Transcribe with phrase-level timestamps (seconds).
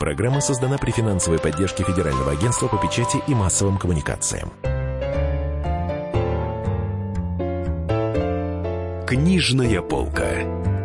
[0.00, 4.50] Программа создана при финансовой поддержке Федерального агентства по печати и массовым коммуникациям.
[9.06, 10.79] Книжная полка.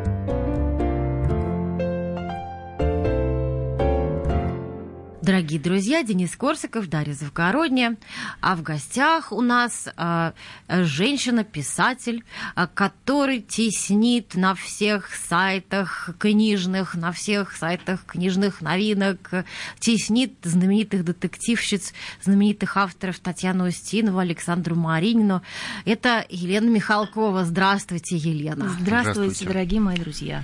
[5.26, 7.98] Дорогие друзья, Денис Корсаков, Дарья Завгородняя.
[8.42, 10.32] А в гостях у нас э,
[10.70, 12.24] женщина-писатель,
[12.56, 19.32] э, который теснит на всех сайтах книжных, на всех сайтах книжных новинок,
[19.80, 25.42] теснит знаменитых детективщиц, знаменитых авторов Татьяну Устинову, Александру Маринину.
[25.86, 27.46] Это Елена Михалкова.
[27.46, 28.70] Здравствуйте, Елена.
[28.70, 29.46] Здравствуйте, Здравствуйте.
[29.46, 30.44] дорогие мои друзья.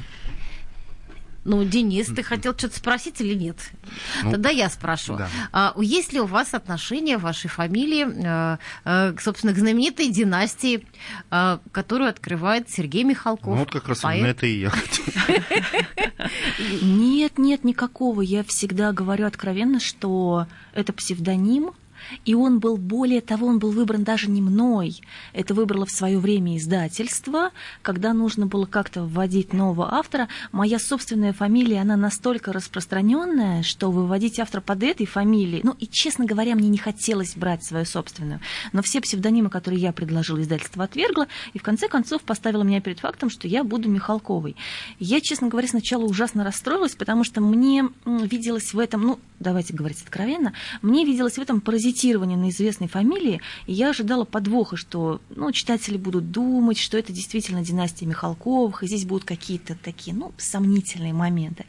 [1.43, 3.57] Ну, Денис, ты хотел что-то спросить или нет?
[4.23, 5.17] Ну, Тогда я спрошу.
[5.17, 5.27] Да.
[5.51, 10.85] А, есть ли у вас отношения в вашей фамилии, а, а, собственно, к знаменитой династии,
[11.31, 13.47] а, которую открывает Сергей Михалков?
[13.47, 14.17] Ну, вот как раз поэт.
[14.17, 15.05] именно это и я хотел.
[16.81, 18.21] Нет, нет, никакого.
[18.21, 21.71] Я всегда говорю откровенно, что это псевдоним,
[22.25, 25.01] и он был, более того, он был выбран даже не мной.
[25.33, 30.27] Это выбрало в свое время издательство, когда нужно было как-то вводить нового автора.
[30.51, 36.25] Моя собственная фамилия, она настолько распространенная, что выводить автора под этой фамилией, ну и, честно
[36.25, 38.39] говоря, мне не хотелось брать свою собственную.
[38.73, 42.99] Но все псевдонимы, которые я предложила, издательство отвергло, и в конце концов поставило меня перед
[42.99, 44.55] фактом, что я буду Михалковой.
[44.99, 50.01] Я, честно говоря, сначала ужасно расстроилась, потому что мне виделось в этом, ну, давайте говорить
[50.01, 55.21] откровенно, мне виделось в этом паразитизм цитирование на известной фамилии, и я ожидала подвоха, что
[55.29, 60.33] ну, читатели будут думать, что это действительно династия Михалковых, и здесь будут какие-то такие ну,
[60.37, 61.65] сомнительные моменты.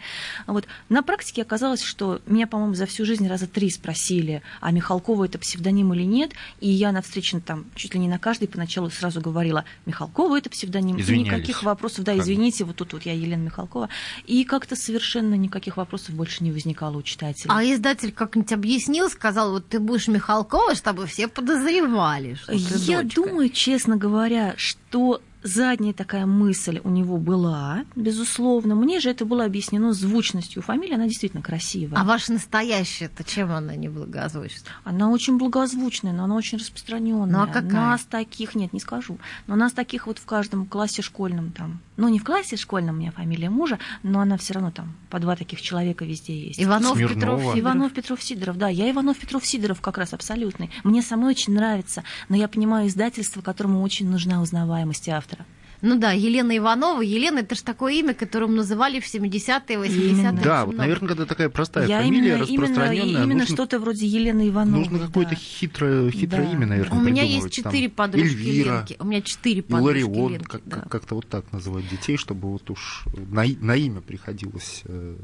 [0.46, 0.66] Вот.
[0.88, 5.38] На практике оказалось, что меня, по-моему, за всю жизнь раза три спросили, а Михалкова это
[5.38, 9.20] псевдоним или нет, и я на встрече там чуть ли не на каждой поначалу сразу
[9.20, 13.88] говорила, Михалкова это псевдоним, и никаких вопросов, да, извините, вот тут вот я Елена Михалкова,
[14.26, 17.50] и как-то совершенно никаких вопросов больше не возникало у читателей.
[17.52, 23.20] А издатель как-нибудь объяснил, сказал, вот ты будешь Михалкова, чтобы все подозревали, что Я дочка.
[23.20, 28.74] думаю, честно говоря, что задняя такая мысль у него была, безусловно.
[28.74, 31.98] Мне же это было объяснено звучностью фамилии, она действительно красивая.
[31.98, 34.68] А ваша настоящая-то чем она не благозвучна?
[34.84, 37.26] Она очень благозвучная, но она очень распространенная.
[37.26, 37.72] Ну а какая?
[37.72, 41.80] Нас таких, нет, не скажу, но нас таких вот в каждом классе школьном там.
[41.96, 45.18] Ну, не в классе школьном у меня фамилия мужа, но она все равно там по
[45.18, 46.62] два таких человека везде есть.
[46.62, 47.14] Иванов, Смирнова.
[47.14, 47.58] Петров, Сидоров.
[47.58, 48.68] Иванов, Петров, Сидоров, да.
[48.68, 50.70] Я Иванов, Петров, Сидоров как раз абсолютный.
[50.84, 55.44] Мне самой очень нравится, но я понимаю издательство, которому очень нужна узнаваемость автора.
[55.82, 57.02] Ну да, Елена Иванова.
[57.02, 60.40] Елена это же такое имя, которым называли в 70-е, 80-е.
[60.42, 63.08] Да, вот, наверное, когда такая простая Я фамилия, именно, распространенная.
[63.08, 64.78] Именно, именно нужно, что-то вроде Елены Ивановой.
[64.78, 65.06] Нужно да.
[65.06, 66.52] какое-то хитрое, хитрое да.
[66.52, 68.96] имя, наверное, У меня есть четыре подружки Эльвира, Ленки.
[69.00, 70.44] У меня четыре подружки Иларион, Ленки.
[70.44, 70.86] Как, да.
[70.88, 75.16] как-то вот так называть детей, чтобы вот уж на, на имя приходилось э,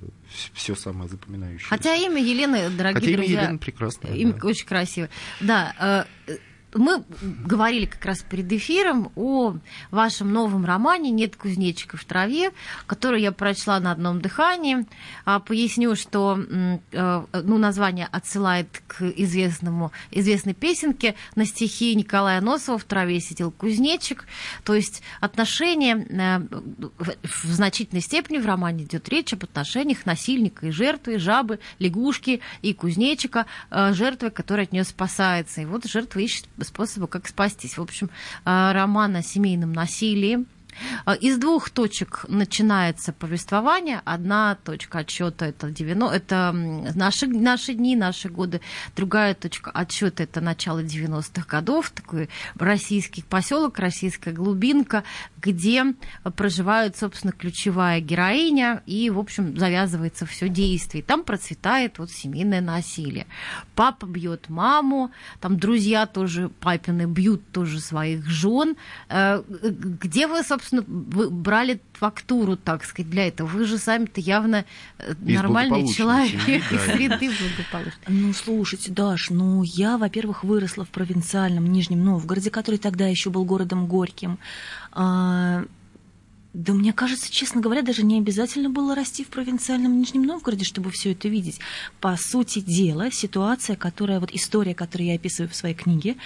[0.55, 1.69] все самое запоминающее.
[1.69, 3.33] Хотя имя Елены, дорогие Хотя друзья...
[3.33, 4.13] имя Елены прекрасное.
[4.13, 4.49] Имя да.
[4.49, 5.11] очень красивое.
[5.41, 6.37] Да, э,
[6.75, 7.03] мы
[7.45, 9.55] говорили как раз перед эфиром о
[9.91, 12.53] вашем новом романе «Нет кузнечика в траве»,
[12.87, 14.87] который я прочла на одном дыхании.
[15.25, 22.79] А, поясню, что э, ну, название отсылает к известному, известной песенке на стихи Николая Носова
[22.79, 24.27] «В траве сидел кузнечик».
[24.65, 26.41] То есть отношения э,
[27.23, 32.75] в значительной степени в романе идет речь об отношениях насильника и жертвы, жабы, лягушки и
[32.75, 35.63] кузнечика, э, жертвы, которая от нее спасается.
[35.63, 37.79] И вот жертва ищет способа, как спастись.
[37.79, 38.11] В общем,
[38.45, 40.47] а, роман о семейном насилии
[41.21, 44.03] из двух точек начинается повествование.
[44.05, 46.53] Одна точка отсчета это, 90, это
[46.95, 48.61] наши, наши дни, наши годы.
[48.97, 51.91] Другая точка отсчета это начало 90-х годов.
[51.91, 55.05] Такой российский поселок, российская глубинка,
[55.41, 55.85] где
[56.37, 61.03] проживает, собственно, ключевая героиня, и, в общем, завязывается все действие.
[61.03, 63.27] Там процветает вот семейное насилие.
[63.75, 65.11] Папа бьет маму,
[65.41, 68.77] там друзья тоже папины бьют тоже своих жен.
[69.09, 73.47] Э, где вы, собственно, собственно, вы брали фактуру, так сказать, для этого?
[73.49, 74.65] Вы же сами-то явно
[74.99, 76.77] э, из нормальный человек, семьи, да.
[76.77, 78.05] из среды благополучной.
[78.09, 83.45] Ну, слушайте, Даш, ну, я, во-первых, выросла в провинциальном Нижнем Новгороде, который тогда еще был
[83.45, 84.39] городом Горьким.
[84.93, 85.65] А,
[86.55, 90.91] да мне кажется, честно говоря, даже не обязательно было расти в провинциальном Нижнем Новгороде, чтобы
[90.91, 91.61] все это видеть.
[92.01, 96.17] По сути дела, ситуация, которая, вот история, которую я описываю в своей книге,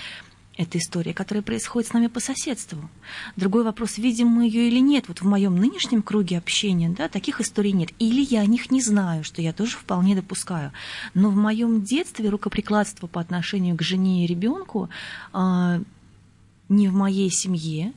[0.56, 2.90] это история, которая происходит с нами по соседству.
[3.36, 5.08] Другой вопрос, видим мы ее или нет.
[5.08, 7.90] Вот в моем нынешнем круге общения да, таких историй нет.
[7.98, 10.72] Или я о них не знаю, что я тоже вполне допускаю.
[11.14, 14.90] Но в моем детстве рукоприкладство по отношению к жене и ребенку
[15.32, 15.82] э,
[16.68, 17.92] не в моей семье,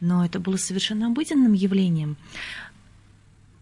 [0.00, 2.16] но это было совершенно обыденным явлением.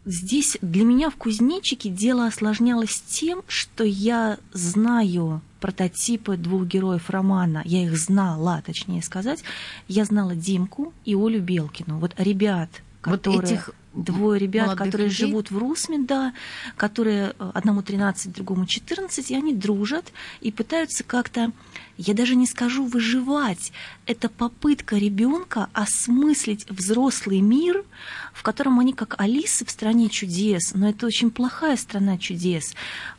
[0.05, 7.63] Здесь для меня в кузнечике дело осложнялось тем, что я знаю прототипы двух героев романа.
[7.65, 9.43] Я их знала, точнее сказать.
[9.89, 11.99] Я знала Димку и Олю Белкину.
[11.99, 12.71] Вот ребят,
[13.01, 13.41] которые...
[13.41, 15.27] Вот этих двое ребят, которые людей?
[15.27, 16.33] живут в Русме, да,
[16.77, 21.51] которые э, одному 13, другому 14, и они дружат и пытаются как-то,
[21.97, 23.73] я даже не скажу выживать,
[24.07, 27.85] это попытка ребенка осмыслить взрослый мир,
[28.33, 32.75] в котором они как Алисы в стране чудес, но это очень плохая страна чудес,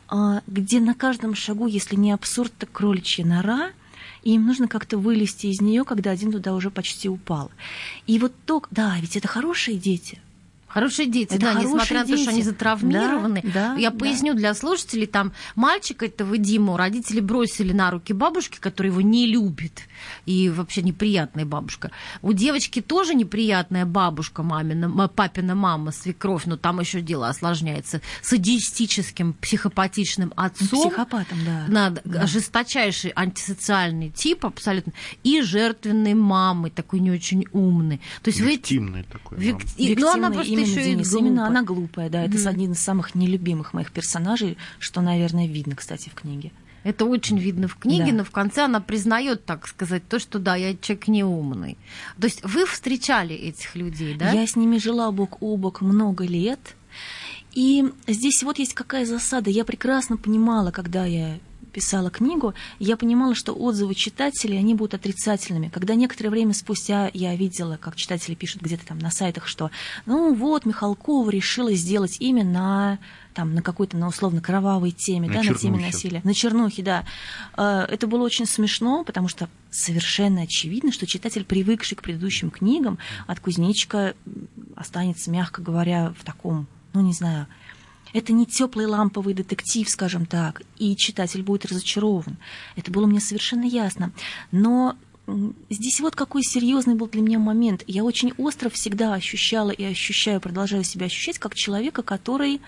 [0.08, 3.72] а, где на каждом шагу, если не абсурд, то кроличья нора,
[4.22, 7.50] и им нужно как-то вылезти из нее, когда один туда уже почти упал.
[8.06, 10.20] И вот то, да, ведь это хорошие дети,
[10.72, 13.42] Хорошие дети, это да, несмотря на то, что они затравмированы.
[13.44, 13.98] Да, да, Я да.
[13.98, 19.26] поясню для слушателей, там мальчика этого Диму родители бросили на руки бабушки, которая его не
[19.26, 19.82] любит,
[20.24, 21.90] и вообще неприятная бабушка.
[22.22, 28.00] У девочки тоже неприятная бабушка, мамина, папина мама, свекровь, но там еще дело осложняется.
[28.22, 30.88] Садистическим, психопатичным отцом.
[30.88, 31.64] Психопатом, да.
[31.68, 32.26] Надо, да.
[32.26, 34.94] Жесточайший антисоциальный тип абсолютно.
[35.22, 38.00] И жертвенной мамой, такой не очень умный.
[38.22, 39.06] То есть Виктимный вы...
[39.12, 39.38] такой.
[39.38, 39.58] Вик...
[39.76, 41.12] Ну, она просто еще Денис.
[41.14, 42.22] Именно она глупая, да.
[42.22, 42.48] Это mm.
[42.48, 46.52] один из самых нелюбимых моих персонажей, что, наверное, видно, кстати, в книге.
[46.84, 48.18] Это очень видно в книге, да.
[48.18, 51.78] но в конце она признает, так сказать, то, что да, я человек неумный.
[52.18, 54.32] То есть вы встречали этих людей, да?
[54.32, 56.74] Я с ними жила бок о бок много лет.
[57.52, 59.50] И здесь вот есть какая засада.
[59.50, 61.38] Я прекрасно понимала, когда я
[61.72, 65.68] писала книгу, я понимала, что отзывы читателей, они будут отрицательными.
[65.68, 69.70] Когда некоторое время спустя я видела, как читатели пишут где-то там на сайтах, что
[70.06, 72.98] ну вот, Михалкова решила сделать имя на
[73.34, 75.68] там, на какой-то, на условно кровавой теме, на да, чернухе.
[75.68, 76.20] на теме насилия.
[76.22, 77.04] На чернухе, да.
[77.56, 82.98] Э, это было очень смешно, потому что совершенно очевидно, что читатель, привыкший к предыдущим книгам,
[83.26, 84.14] от кузнечика
[84.76, 87.46] останется, мягко говоря, в таком, ну, не знаю,
[88.12, 92.36] это не теплый ламповый детектив, скажем так, и читатель будет разочарован.
[92.76, 94.12] Это было мне совершенно ясно.
[94.50, 94.96] Но
[95.70, 97.84] здесь вот какой серьезный был для меня момент.
[97.86, 102.60] Я очень остро всегда ощущала и ощущаю, продолжаю себя ощущать, как человека, который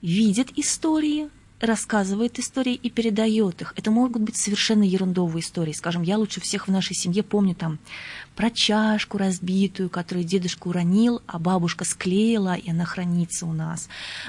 [0.00, 1.28] видит истории,
[1.66, 3.72] рассказывает истории и передает их.
[3.76, 5.72] Это могут быть совершенно ерундовые истории.
[5.72, 7.78] Скажем, я лучше всех в нашей семье помню там
[8.34, 13.88] про чашку разбитую, которую дедушка уронил, а бабушка склеила, и она хранится у нас.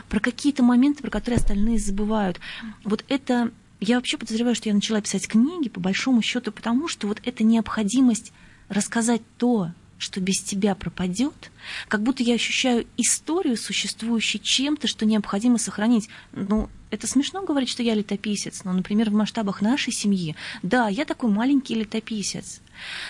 [0.09, 2.39] Про какие-то моменты, про которые остальные забывают.
[2.83, 7.07] Вот это я вообще подозреваю, что я начала писать книги по большому счету, потому что
[7.07, 8.31] вот эта необходимость
[8.69, 9.71] рассказать то,
[10.03, 11.51] что без тебя пропадет,
[11.87, 16.09] как будто я ощущаю историю, существующую чем-то, что необходимо сохранить.
[16.33, 21.05] Ну, это смешно говорить, что я летописец, но, например, в масштабах нашей семьи, да, я
[21.05, 22.61] такой маленький летописец.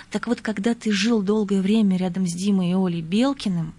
[0.09, 3.73] Так вот, когда ты жил долгое время рядом с Димой и Олей Белкиным,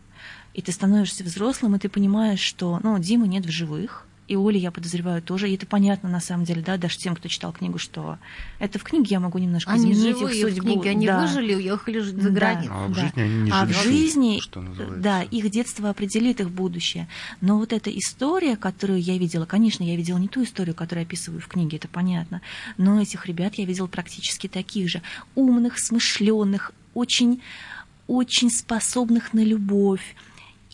[0.52, 4.58] и ты становишься взрослым, и ты понимаешь, что ну, Димы нет в живых, и Оли,
[4.58, 5.50] я подозреваю, тоже.
[5.50, 8.18] И это понятно, на самом деле, да, даже тем, кто читал книгу, что
[8.58, 10.60] это в книге я могу немножко они изменить живые их судьбу.
[10.60, 11.20] в книге, они да.
[11.20, 12.72] выжили, уехали жить за границу.
[12.72, 13.02] А в да.
[13.02, 15.00] жизни они не а жили, в жизни, что называется.
[15.00, 17.06] да, их детство определит их будущее.
[17.40, 21.40] Но вот эта история, которую я видела, конечно, я видела не ту историю, которую описываю
[21.40, 22.40] в книге, это понятно,
[22.78, 25.02] но этих ребят я видела практически таких же.
[25.34, 27.42] Умных, смышленных, очень,
[28.06, 30.14] очень способных на любовь,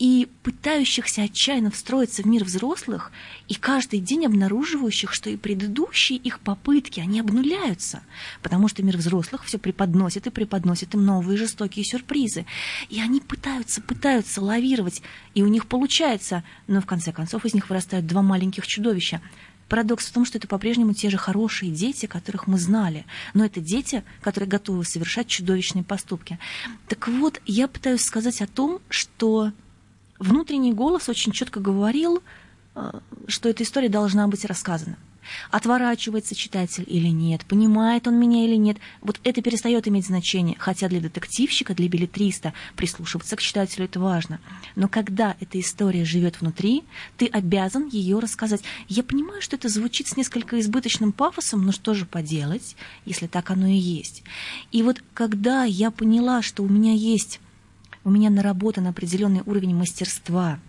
[0.01, 3.11] и пытающихся отчаянно встроиться в мир взрослых,
[3.47, 8.01] и каждый день обнаруживающих, что и предыдущие их попытки, они обнуляются,
[8.41, 12.47] потому что мир взрослых все преподносит и преподносит им новые жестокие сюрпризы.
[12.89, 15.03] И они пытаются, пытаются лавировать,
[15.35, 19.21] и у них получается, но в конце концов из них вырастают два маленьких чудовища.
[19.69, 23.05] Парадокс в том, что это по-прежнему те же хорошие дети, которых мы знали.
[23.35, 26.39] Но это дети, которые готовы совершать чудовищные поступки.
[26.87, 29.53] Так вот, я пытаюсь сказать о том, что
[30.21, 32.23] внутренний голос очень четко говорил,
[32.75, 32.91] э,
[33.27, 34.97] что эта история должна быть рассказана.
[35.51, 40.89] Отворачивается читатель или нет, понимает он меня или нет, вот это перестает иметь значение, хотя
[40.89, 44.39] для детективщика, для билетриста прислушиваться к читателю это важно.
[44.75, 46.83] Но когда эта история живет внутри,
[47.17, 48.63] ты обязан ее рассказать.
[48.87, 52.75] Я понимаю, что это звучит с несколько избыточным пафосом, но что же поделать,
[53.05, 54.23] если так оно и есть.
[54.71, 57.39] И вот когда я поняла, что у меня есть
[58.03, 60.59] у меня наработан определенный уровень мастерства,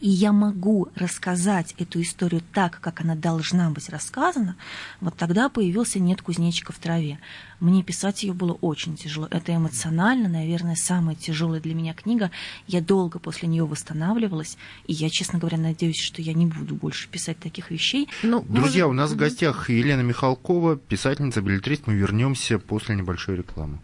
[0.00, 4.56] и я могу рассказать эту историю так, как она должна быть рассказана,
[5.00, 7.18] вот тогда появился «Нет кузнечика в траве».
[7.58, 9.26] Мне писать ее было очень тяжело.
[9.32, 12.30] Это эмоционально, наверное, самая тяжелая для меня книга.
[12.68, 14.56] Я долго после нее восстанавливалась,
[14.86, 18.08] и я, честно говоря, надеюсь, что я не буду больше писать таких вещей.
[18.22, 18.90] Ну, Друзья, может...
[18.90, 21.88] у нас в гостях Елена Михалкова, писательница, билетрист.
[21.88, 23.80] Мы вернемся после небольшой рекламы.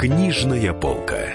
[0.00, 1.34] Книжная полка.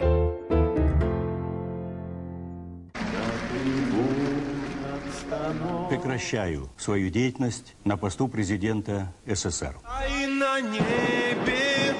[5.88, 9.78] Прекращаю свою деятельность на посту президента СССР.
[9.84, 11.94] А на небе.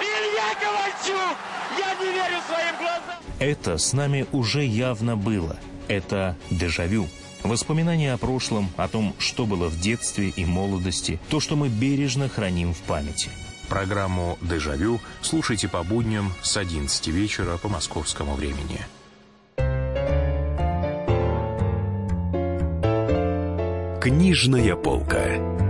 [0.00, 1.36] Илья Ковальчук!
[1.78, 3.22] Я не верю своим глазам!
[3.38, 5.58] Это с нами уже явно было.
[5.88, 7.06] Это дежавю.
[7.42, 12.30] Воспоминания о прошлом, о том, что было в детстве и молодости, то, что мы бережно
[12.30, 13.28] храним в памяти–
[13.70, 18.84] Программу «Дежавю» слушайте по будням с 11 вечера по московскому времени.
[24.00, 25.69] Книжная полка.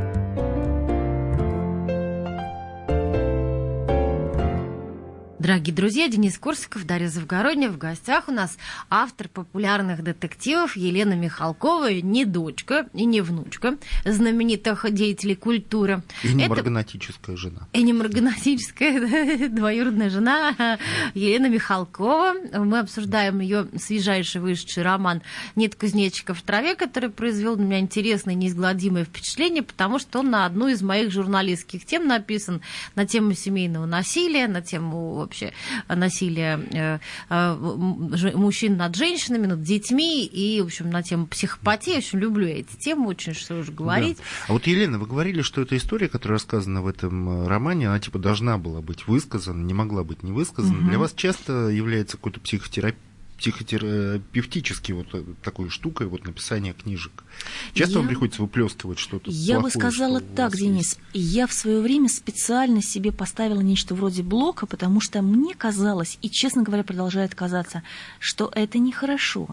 [5.50, 7.70] Дорогие друзья, Денис Корсаков, Дарья Завгородня.
[7.70, 8.56] В гостях у нас
[8.88, 16.04] автор популярных детективов Елена Михалкова, не дочка и не внучка знаменитых деятелей культуры.
[16.22, 16.50] И не Это...
[16.50, 17.66] марганатическая жена.
[17.72, 20.78] И не марганатическая, двоюродная жена
[21.14, 22.34] Елена Михалкова.
[22.54, 25.20] Мы обсуждаем ее свежайший вышедший роман
[25.56, 30.46] «Нет кузнечиков в траве», который произвел на меня интересное неизгладимое впечатление, потому что он на
[30.46, 32.62] одну из моих журналистских тем написан,
[32.94, 35.39] на тему семейного насилия, на тему вообще
[35.88, 41.92] насилия э, э, мужчин над женщинами, над детьми и, в общем, на тему психопатии.
[41.92, 44.18] В общем, люблю эти темы очень, что уже говорить.
[44.18, 44.24] Да.
[44.48, 48.00] А вот, Елена, вы говорили, что эта история, которая рассказана в этом э, романе, она
[48.00, 50.78] типа должна была быть высказана, не могла быть не высказана.
[50.78, 50.88] Угу.
[50.88, 53.09] Для вас часто является какой-то психотерапия
[53.40, 57.24] психотерапевтически вот э, такой штукой вот написание книжек.
[57.72, 57.98] Часто я...
[58.00, 60.98] вам приходится выплескивать что-то Я плохое, бы сказала так, Денис.
[61.14, 61.34] Есть?
[61.34, 66.28] Я в свое время специально себе поставила нечто вроде блока, потому что мне казалось, и,
[66.28, 67.82] честно говоря, продолжает казаться,
[68.18, 69.48] что это нехорошо,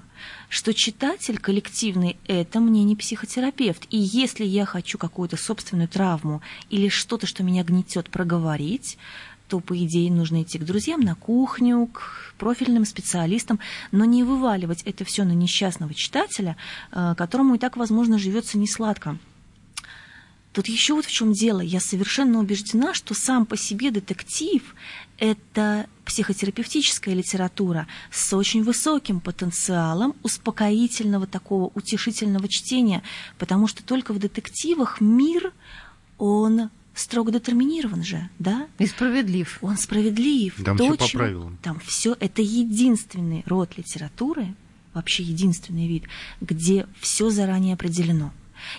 [0.49, 3.87] что читатель коллективный– это мне не психотерапевт.
[3.89, 8.97] И если я хочу какую-то собственную травму или что-то, что меня гнетет, проговорить,
[9.47, 13.59] то, по идее, нужно идти к друзьям на кухню, к профильным специалистам,
[13.91, 16.57] но не вываливать это все на несчастного читателя,
[16.91, 19.17] э, которому и так, возможно, живется несладко.
[20.57, 21.59] Тут еще вот в чем дело.
[21.59, 24.63] Я совершенно убеждена, что сам по себе детектив–
[25.19, 33.03] это психотерапевтическая литература с очень высоким потенциалом успокоительного такого утешительного чтения,
[33.37, 35.53] потому что только в детективах мир,
[36.17, 38.67] он строго детерминирован же, да?
[38.79, 39.57] И справедлив.
[39.61, 40.55] Он справедлив.
[40.63, 41.57] Там все по правилам.
[41.61, 44.53] Там все это единственный род литературы,
[44.93, 46.03] вообще единственный вид,
[46.41, 48.31] где все заранее определено.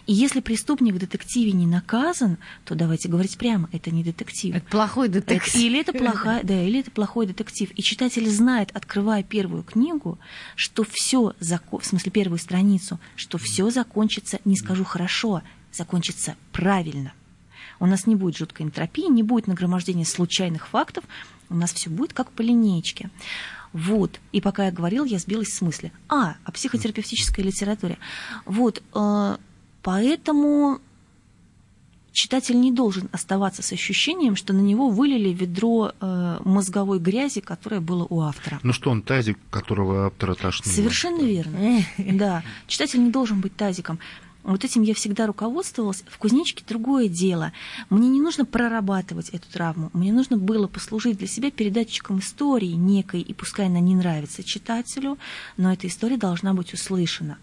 [0.06, 4.56] И если преступник в детективе не наказан, то давайте говорить прямо, это не детектив.
[4.56, 5.54] Это плохой детектив.
[5.54, 7.70] Это, или это плохая, да, или это плохой детектив.
[7.74, 10.18] И читатель знает, открывая первую книгу,
[10.56, 17.12] что все, в смысле первую страницу, что все закончится, не скажу хорошо, закончится правильно.
[17.80, 21.04] У нас не будет жуткой энтропии, не будет нагромождения случайных фактов,
[21.50, 23.10] у нас все будет как по линейке.
[23.72, 24.20] Вот.
[24.32, 25.92] И пока я говорил, я сбилась с мысли.
[26.08, 27.98] А, о психотерапевтической литературе.
[28.46, 28.82] Вот.
[28.94, 29.36] Э,
[29.82, 30.80] поэтому
[32.12, 37.80] читатель не должен оставаться с ощущением, что на него вылили ведро э, мозговой грязи, которое
[37.80, 38.58] было у автора.
[38.62, 40.74] Ну что он тазик, которого автора тошнило?
[40.74, 41.84] Совершенно верно.
[41.98, 42.42] Да.
[42.66, 43.98] Читатель не должен быть тазиком.
[44.44, 46.04] Вот этим я всегда руководствовалась.
[46.08, 47.52] В кузнечике другое дело.
[47.90, 49.90] Мне не нужно прорабатывать эту травму.
[49.92, 55.18] Мне нужно было послужить для себя передатчиком истории некой, и пускай она не нравится читателю,
[55.56, 57.38] но эта история должна быть услышана.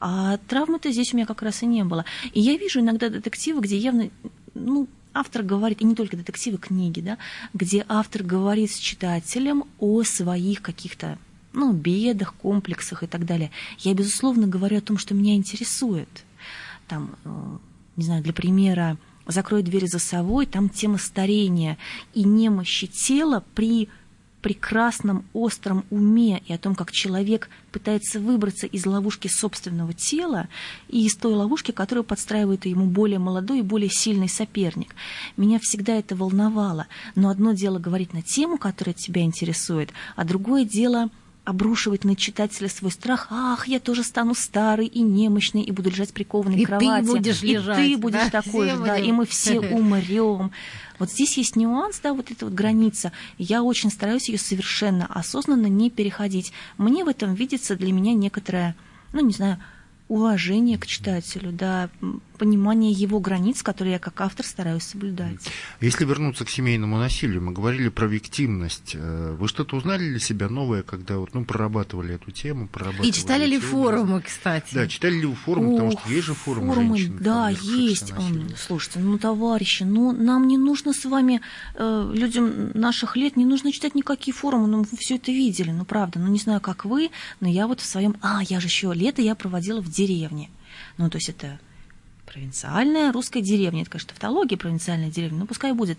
[0.00, 2.04] А травмы-то здесь у меня как раз и не было.
[2.32, 4.10] И я вижу иногда детективы, где явно,
[4.54, 7.18] ну, автор говорит, и не только детективы, книги, да,
[7.52, 11.18] где автор говорит с читателем о своих каких-то
[11.52, 13.50] ну, бедах, комплексах и так далее.
[13.78, 16.08] Я, безусловно, говорю о том, что меня интересует–
[16.88, 17.58] там, э,
[17.96, 21.76] не знаю, для примера, «Закрой дверь за совой», там тема старения
[22.14, 23.88] и немощи тела при
[24.40, 30.48] прекрасном остром уме и о том, как человек пытается выбраться из ловушки собственного тела
[30.88, 34.94] и из той ловушки, которую подстраивает ему более молодой и более сильный соперник.
[35.36, 36.86] Меня всегда это волновало.
[37.14, 41.10] Но одно дело говорить на тему, которая тебя интересует, а другое дело–
[41.48, 43.28] обрушивать на читателя свой страх.
[43.30, 47.06] Ах, я тоже стану старый и немощный и буду лежать прикованной и к кровати.
[47.06, 48.42] Ты будешь и лежать, ты будешь да?
[48.42, 50.50] такой же, да, и мы все умрем.
[50.98, 53.12] Вот здесь есть нюанс, да, вот эта вот граница.
[53.38, 56.52] Я очень стараюсь ее совершенно осознанно не переходить.
[56.76, 58.76] Мне в этом видится для меня некоторая,
[59.14, 59.58] ну, не знаю,
[60.08, 61.90] уважение к читателю, да,
[62.38, 65.38] понимание его границ, которые я как автор стараюсь соблюдать.
[65.80, 68.92] Если вернуться к семейному насилию, мы говорили про виктимность.
[68.94, 72.68] Э, вы что-то узнали для себя новое, когда вот, ну, прорабатывали эту тему?
[72.68, 74.74] Прорабатывали И читали ли форумы, кстати?
[74.74, 77.18] Да, читали ли вы форумы, потому что есть же форумы, форумы женщин.
[77.20, 78.14] Да, есть.
[78.56, 81.40] Слушайте, ну, товарищи, ну, нам не нужно с вами,
[81.74, 85.84] э, людям наших лет, не нужно читать никакие форумы, ну, мы все это видели, ну,
[85.84, 86.20] правда.
[86.20, 87.10] Ну, не знаю, как вы,
[87.40, 88.16] но я вот в своем...
[88.22, 90.50] А, я же еще лето я проводила в деревне.
[90.96, 91.58] Ну, то есть это
[92.26, 93.82] провинциальная русская деревня.
[93.82, 95.98] Это, конечно, тавтология провинциальная деревня, но пускай будет.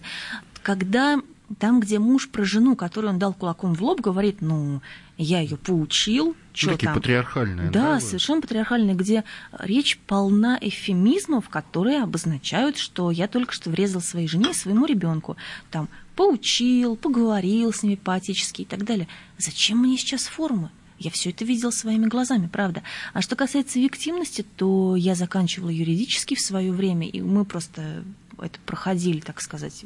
[0.63, 1.21] Когда
[1.57, 4.81] там, где муж про жену, которую он дал кулаком в лоб, говорит, ну,
[5.17, 6.95] я ее поучил, что Такие там.
[6.95, 7.71] патриархальные.
[7.71, 9.23] Да, да, совершенно патриархальные, где
[9.57, 15.37] речь полна эфемизмов, которые обозначают, что я только что врезал своей жене и своему ребенку.
[15.71, 19.07] Там поучил, поговорил с ними по-отечески и так далее.
[19.37, 20.69] Зачем мне сейчас формы?
[20.99, 22.83] Я все это видел своими глазами, правда.
[23.13, 28.03] А что касается виктимности, то я заканчивала юридически в свое время, и мы просто
[28.41, 29.83] это проходили, так сказать,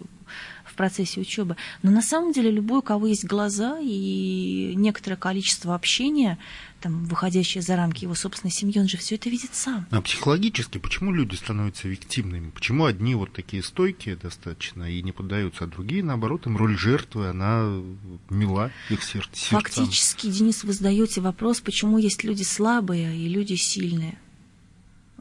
[0.64, 1.56] в процессе учебы.
[1.82, 6.38] Но на самом деле любой, у кого есть глаза и некоторое количество общения,
[6.84, 9.88] там, выходящее за рамки его собственной семьи, он же все это видит сам.
[9.90, 12.50] А психологически почему люди становятся виктимными?
[12.50, 17.30] Почему одни вот такие стойкие достаточно и не поддаются, а другие, наоборот, им роль жертвы,
[17.30, 17.82] она
[18.30, 19.46] мила их сердце.
[19.46, 24.18] Фактически, Денис, вы задаете вопрос, почему есть люди слабые и люди сильные.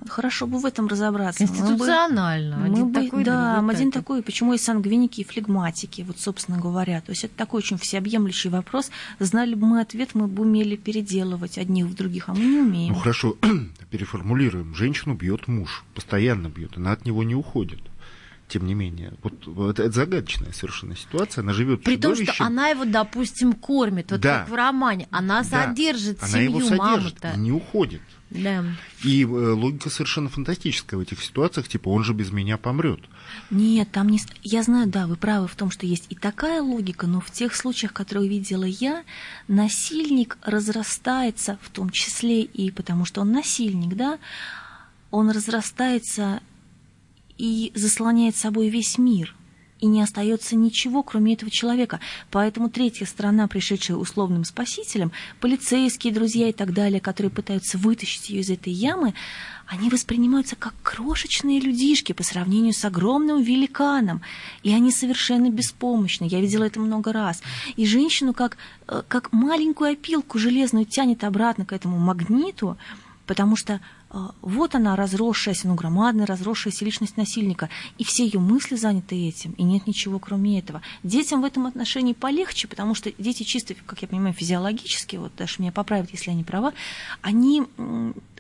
[0.09, 1.47] Хорошо бы в этом разобраться.
[1.47, 2.57] Конституционально.
[2.57, 4.01] Мы бы, один мы такой, бы, да, один это.
[4.01, 4.23] такой.
[4.23, 7.01] Почему есть сангвиники и флегматики, вот, собственно говоря.
[7.01, 8.91] То есть это такой очень всеобъемлющий вопрос.
[9.19, 12.93] Знали бы мы ответ, мы бы умели переделывать одних в других, а мы не умеем.
[12.93, 13.37] Ну хорошо,
[13.91, 14.75] переформулируем.
[14.75, 17.81] Женщину бьет муж, постоянно бьет, она от него не уходит
[18.53, 19.15] тем не менее.
[19.23, 21.41] Вот, вот это загадочная совершенно ситуация.
[21.41, 24.11] Она живет При том, что она его, допустим, кормит.
[24.11, 24.41] Вот да.
[24.41, 25.09] как в романе.
[25.11, 25.67] Она да.
[25.67, 28.03] содержит она семью его содержит, не уходит.
[28.35, 28.65] Да.
[29.05, 33.01] И э, логика совершенно фантастическая в этих ситуациях, типа он же без меня помрет.
[33.51, 34.21] Нет, там не...
[34.43, 37.55] Я знаю, да, вы правы в том, что есть и такая логика, но в тех
[37.55, 39.05] случаях, которые видела я,
[39.49, 44.19] насильник разрастается, в том числе и потому, что он насильник, да,
[45.11, 46.41] он разрастается
[47.37, 49.35] и заслоняет собой весь мир–
[49.83, 51.99] и не остается ничего, кроме этого человека.
[52.31, 55.11] Поэтому третья сторона, пришедшая условным спасителем,
[55.41, 59.13] полицейские друзья и так далее, которые пытаются вытащить ее из этой ямы,
[59.67, 64.23] они воспринимаются как крошечные людишки по сравнению с огромным великаном.
[64.63, 66.27] И они совершенно беспомощны.
[66.27, 67.43] Я видела это много раз.
[67.75, 72.79] И женщину как, э, как маленькую опилку железную тянет обратно к этому магниту,
[73.27, 73.81] потому что
[74.43, 79.63] вот она, разросшаяся, ну, громадная, разросшаяся личность насильника, и все ее мысли заняты этим, и
[79.63, 80.83] нет ничего кроме этого.
[81.03, 85.57] Детям в этом отношении полегче, потому что дети чисто, как я понимаю, физиологически, вот даже
[85.59, 86.75] меня поправят, если не права,
[87.23, 87.63] они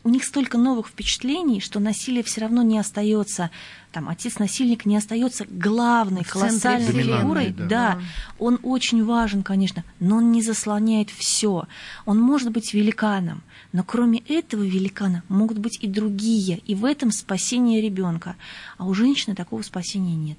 [0.04, 3.50] у них столько новых впечатлений, что насилие все равно не остается,
[3.92, 7.50] там, отец-насильник не остается главной, колоссальной фигурой.
[7.50, 7.66] Да.
[7.66, 8.00] да,
[8.38, 11.66] он очень важен, конечно, но он не заслоняет все.
[12.04, 17.10] Он может быть великаном, но кроме этого великана могут быть и другие, и в этом
[17.10, 18.36] спасение ребенка.
[18.78, 20.38] А у женщины такого спасения нет.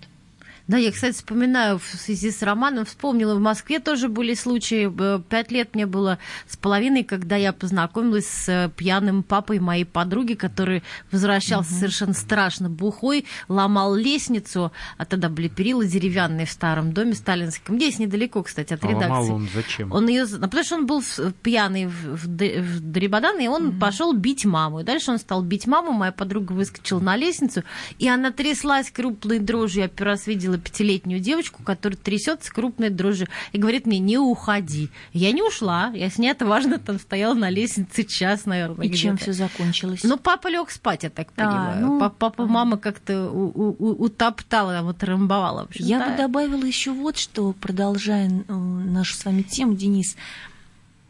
[0.65, 4.89] Да, я, кстати, вспоминаю в связи с романом, вспомнила, в Москве тоже были случаи,
[5.27, 10.35] пять лет мне было с половиной, когда я познакомилась с э, пьяным папой моей подруги,
[10.35, 11.79] который возвращался угу.
[11.79, 17.99] совершенно страшно бухой, ломал лестницу, а тогда были перила деревянные в старом доме сталинском, здесь
[17.99, 19.09] недалеко, кстати, от а редакции.
[19.09, 19.91] Ломал он зачем?
[19.91, 21.03] Он ее, ну, потому что он был
[21.41, 23.79] пьяный в, в, в Дребодан, и он угу.
[23.79, 24.79] пошел бить маму.
[24.79, 27.63] И дальше он стал бить маму, моя подруга выскочила на лестницу,
[27.99, 32.89] и она тряслась крупной дрожью, я первый раз видела видела пятилетнюю девочку, которая трясется крупной
[32.89, 34.89] дрожью и говорит мне, не уходи.
[35.13, 38.87] Я не ушла, я с ней это важно там стояла на лестнице час, наверное.
[38.87, 40.01] И чем все закончилось?
[40.03, 41.85] Ну, папа лег спать, я так а, понимаю.
[41.85, 45.67] Ну, папа, мама как-то утоптала, вот трамбовала.
[45.75, 46.09] Я да.
[46.09, 50.15] бы добавила еще вот что, продолжая нашу с вами тему, Денис,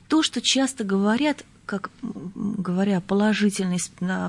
[0.08, 1.90] то, что часто говорят, как
[2.36, 3.80] говоря положительной,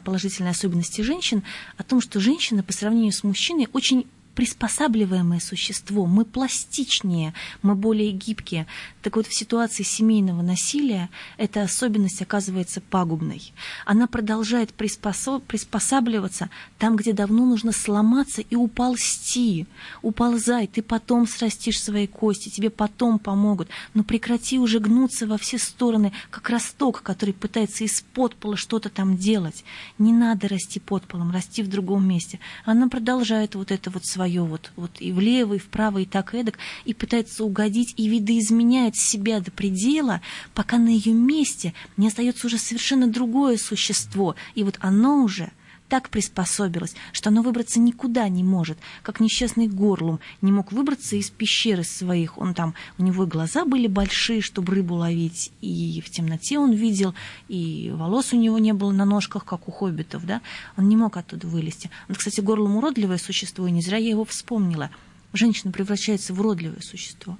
[0.05, 1.43] положительной особенности женщин,
[1.77, 8.11] о том, что женщина по сравнению с мужчиной очень приспосабливаемое существо, мы пластичнее, мы более
[8.11, 8.67] гибкие.
[9.03, 13.53] Так вот, в ситуации семейного насилия эта особенность оказывается пагубной.
[13.87, 15.45] Она продолжает приспособ...
[15.45, 19.67] приспосабливаться там, где давно нужно сломаться и уползти.
[20.03, 23.69] Уползай, ты потом срастишь свои кости, тебе потом помогут.
[23.95, 29.17] Но прекрати уже гнуться во все стороны, как росток, который пытается из-под пола что-то там
[29.17, 29.65] делать.
[29.99, 32.41] Не надо расти под полом, расти в другом месте.
[32.65, 36.35] Она продолжает вот это вот свое свое вот, вот и влево, и вправо, и так
[36.35, 40.23] эдак, и пытается угодить, и видоизменяет себя до предела,
[40.55, 45.53] пока на ее месте не остается уже совершенно другое существо, и вот оно уже–
[45.89, 51.31] так приспособилось, что оно выбраться никуда не может, как несчастный горлум не мог выбраться из
[51.31, 52.39] пещеры своих.
[52.39, 57.15] Он там, у него глаза были большие, чтобы рыбу ловить, и в темноте он видел,
[57.49, 60.41] и волос у него не было на ножках, как у хоббитов, да,
[60.77, 61.91] он не мог оттуда вылезти.
[62.09, 64.91] Он, кстати, горлум уродливое существо, и не зря я его вспомнила.
[65.33, 67.37] Женщина превращается в уродливое существо.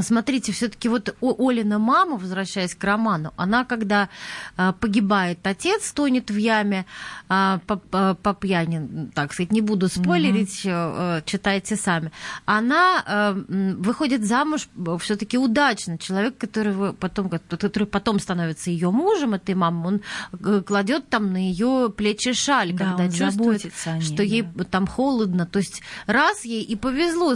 [0.00, 4.08] Смотрите, все-таки вот Олина мама, возвращаясь к роману, она, когда
[4.56, 6.86] а, погибает отец, тонет в яме
[7.28, 11.22] а, по, по, по пьяни, так сказать, не буду спойлерить, угу.
[11.26, 12.10] читайте сами.
[12.46, 14.68] Она а, выходит замуж
[15.00, 15.98] все-таки удачно.
[15.98, 20.00] Человек, который потом, который потом становится ее мужем, этой мамы,
[20.32, 24.22] он кладет там на ее плечи шаль, да, когда чувствует, ней, что да.
[24.22, 25.44] ей там холодно.
[25.44, 27.34] То есть раз ей и повезло,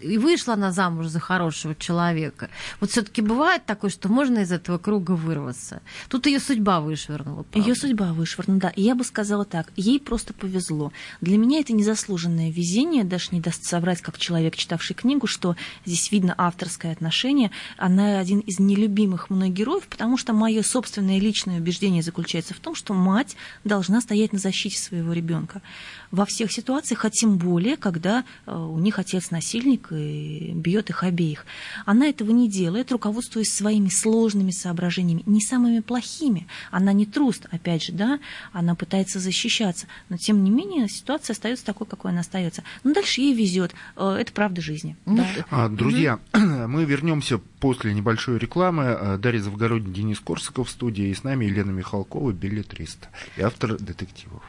[0.00, 2.50] и вышла она замуж за хорошего человека человека.
[2.80, 5.80] Вот все-таки бывает такое, что можно из этого круга вырваться.
[6.10, 7.46] Тут ее судьба вышвырнула.
[7.54, 8.72] Ее судьба вышвырнула, да.
[8.76, 10.92] Я бы сказала так, ей просто повезло.
[11.22, 16.12] Для меня это незаслуженное везение, даже не даст соврать, как человек, читавший книгу, что здесь
[16.12, 17.50] видно авторское отношение.
[17.78, 22.74] Она один из нелюбимых мной героев, потому что мое собственное личное убеждение заключается в том,
[22.74, 25.62] что мать должна стоять на защите своего ребенка
[26.10, 31.02] во всех ситуациях, а тем более, когда э, у них отец насильник и бьет их
[31.02, 31.44] обеих.
[31.84, 36.46] Она этого не делает, руководствуясь своими сложными соображениями, не самыми плохими.
[36.70, 38.18] Она не труст, опять же, да,
[38.52, 42.62] она пытается защищаться, но тем не менее ситуация остается такой, какой она остается.
[42.84, 43.74] Но дальше ей везет.
[43.96, 44.96] Э, это правда жизни.
[45.06, 45.26] Да.
[45.50, 48.84] А, друзья, мы вернемся после небольшой рекламы.
[48.84, 53.76] Э, Дарья Завгородний, Денис Корсаков в студии, и с нами Елена Михалкова, билетрист и автор
[53.78, 54.42] детективов.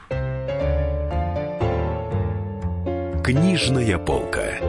[3.24, 4.60] Книжная полка.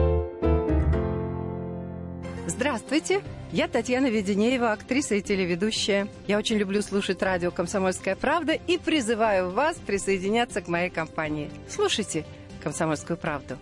[2.45, 6.07] Здравствуйте, я Татьяна Веденеева, актриса и телеведущая.
[6.27, 11.49] Я очень люблю слушать радио «Комсомольская правда» и призываю вас присоединяться к моей компании.
[11.69, 12.25] Слушайте
[12.61, 13.57] «Комсомольскую правду».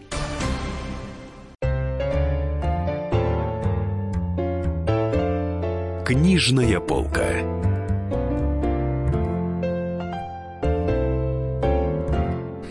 [6.06, 7.68] Книжная полка.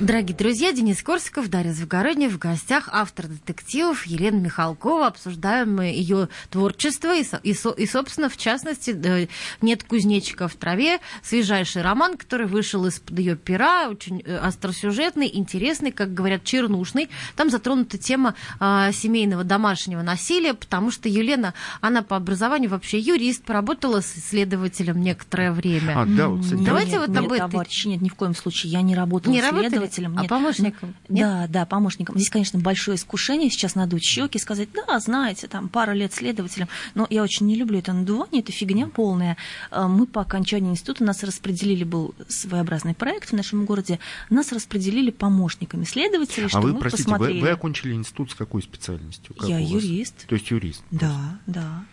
[0.00, 5.08] Дорогие друзья, Денис Корсиков, Дарья Завгородняя в гостях, автор детективов Елена Михалкова.
[5.08, 9.28] Обсуждаем мы ее творчество и, и, и, собственно, в частности,
[9.60, 15.90] «Нет кузнечика в траве», свежайший роман, который вышел из-под ее пера, очень э, остросюжетный, интересный,
[15.90, 17.08] как говорят, чернушный.
[17.34, 23.42] Там затронута тема а, семейного домашнего насилия, потому что Елена, она по образованию вообще юрист,
[23.42, 26.00] поработала с исследователем некоторое время.
[26.00, 27.50] А, да, вот, кстати, Давайте нет, вот нет, об этом.
[27.50, 28.70] Товарищ, нет, ни в коем случае.
[28.70, 29.87] Я не работала не исследователем следователем.
[29.96, 30.28] А нет.
[30.28, 30.94] помощником?
[31.08, 31.26] Нет?
[31.26, 32.16] Да, да, помощником.
[32.16, 36.68] Здесь, конечно, большое искушение сейчас надуть щеки, сказать, да, знаете, там пару лет следователем.
[36.94, 39.36] Но я очень не люблю это надувание, это фигня полная.
[39.70, 43.98] А, мы по окончании института нас распределили, был своеобразный проект в нашем городе,
[44.30, 47.40] нас распределили помощниками следователей, а чтобы вы, мы простите, посмотрели.
[47.40, 49.34] Вы, вы окончили институт с какой специальностью?
[49.34, 50.26] Как я юрист.
[50.26, 50.82] То есть юрист?
[50.90, 51.84] Да, да.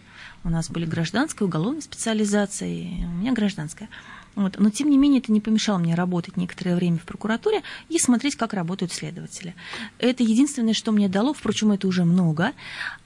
[0.44, 3.90] У нас были гражданская, уголовная специализация, у меня гражданская.
[4.36, 4.58] Вот.
[4.60, 8.36] Но, тем не менее, это не помешало мне работать некоторое время в прокуратуре и смотреть,
[8.36, 9.56] как работают следователи.
[10.00, 12.52] Это единственное, что мне дало, впрочем, это уже много.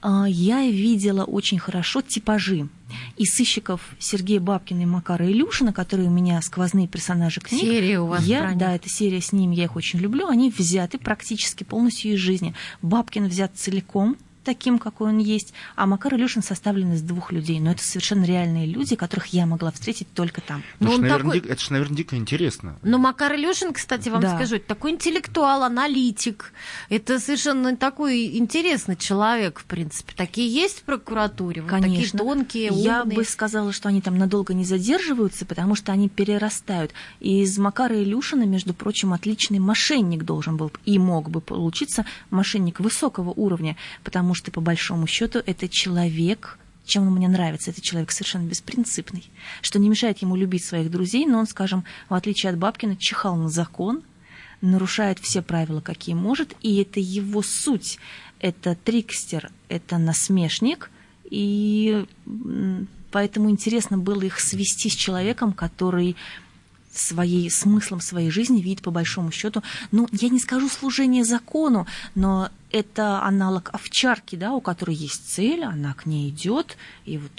[0.02, 2.68] А, я видела очень хорошо типажи
[3.16, 7.60] и сыщиков Сергея Бабкина и Макара Илюшина, которые у меня сквозные персонажи книг.
[7.60, 10.26] Серия у вас я, Да, эта серия с ними, я их очень люблю.
[10.26, 12.54] Они взяты практически полностью из жизни.
[12.82, 17.60] Бабкин взят целиком, таким, какой он есть, а Макар Илюшин составлен из двух людей.
[17.60, 20.62] Но это совершенно реальные люди, которых я могла встретить только там.
[20.78, 21.50] Ну, это, наверное, такой...
[21.50, 22.78] это же, наверное, дико интересно.
[22.82, 24.36] Но Макар Илюшин, кстати, вам да.
[24.36, 26.52] скажу, это такой интеллектуал, аналитик.
[26.88, 30.12] Это совершенно такой интересный человек, в принципе.
[30.16, 31.62] Такие есть в прокуратуре?
[31.62, 32.18] Вот Конечно.
[32.18, 32.84] Такие тонкие, умные.
[32.84, 36.92] Я бы сказала, что они там надолго не задерживаются, потому что они перерастают.
[37.20, 42.80] И из Макара Илюшина, между прочим, отличный мошенник должен был и мог бы получиться мошенник
[42.80, 47.80] высокого уровня, потому потому что, по большому счету, это человек, чем он мне нравится, это
[47.80, 49.28] человек совершенно беспринципный,
[49.60, 53.34] что не мешает ему любить своих друзей, но он, скажем, в отличие от Бабкина, чихал
[53.34, 54.04] на закон,
[54.60, 57.98] нарушает все правила, какие может, и это его суть.
[58.38, 60.92] Это трикстер, это насмешник,
[61.24, 62.06] и
[63.10, 66.14] поэтому интересно было их свести с человеком, который
[66.92, 72.50] своей смыслом своей жизни видит по большому счету, ну, я не скажу служение закону, но
[72.70, 77.32] это аналог овчарки, да, у которой есть цель, она к ней идет, и вот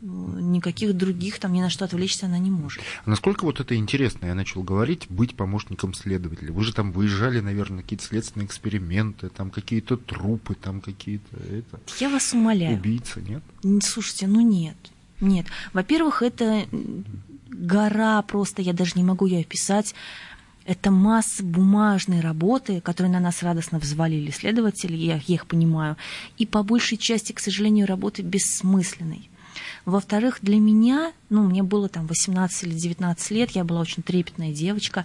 [0.00, 2.82] никаких других там ни на что отвлечься она не может.
[3.04, 6.52] Насколько вот это интересно, я начал говорить, быть помощником следователя.
[6.52, 11.80] Вы же там выезжали, наверное, какие-то следственные эксперименты, там какие-то трупы, там какие-то это.
[11.98, 12.76] Я вас умоляю.
[12.76, 13.42] Убийца, нет?
[13.82, 14.76] Слушайте, ну нет,
[15.20, 15.46] нет.
[15.72, 16.66] Во-первых, это
[17.64, 19.94] гора просто, я даже не могу ее описать.
[20.66, 25.96] Это масса бумажной работы, которые на нас радостно взвалили следователи, я, я их понимаю,
[26.38, 29.28] и по большей части, к сожалению, работы бессмысленной.
[29.84, 34.52] Во-вторых, для меня, ну, мне было там 18 или 19 лет, я была очень трепетная
[34.52, 35.04] девочка,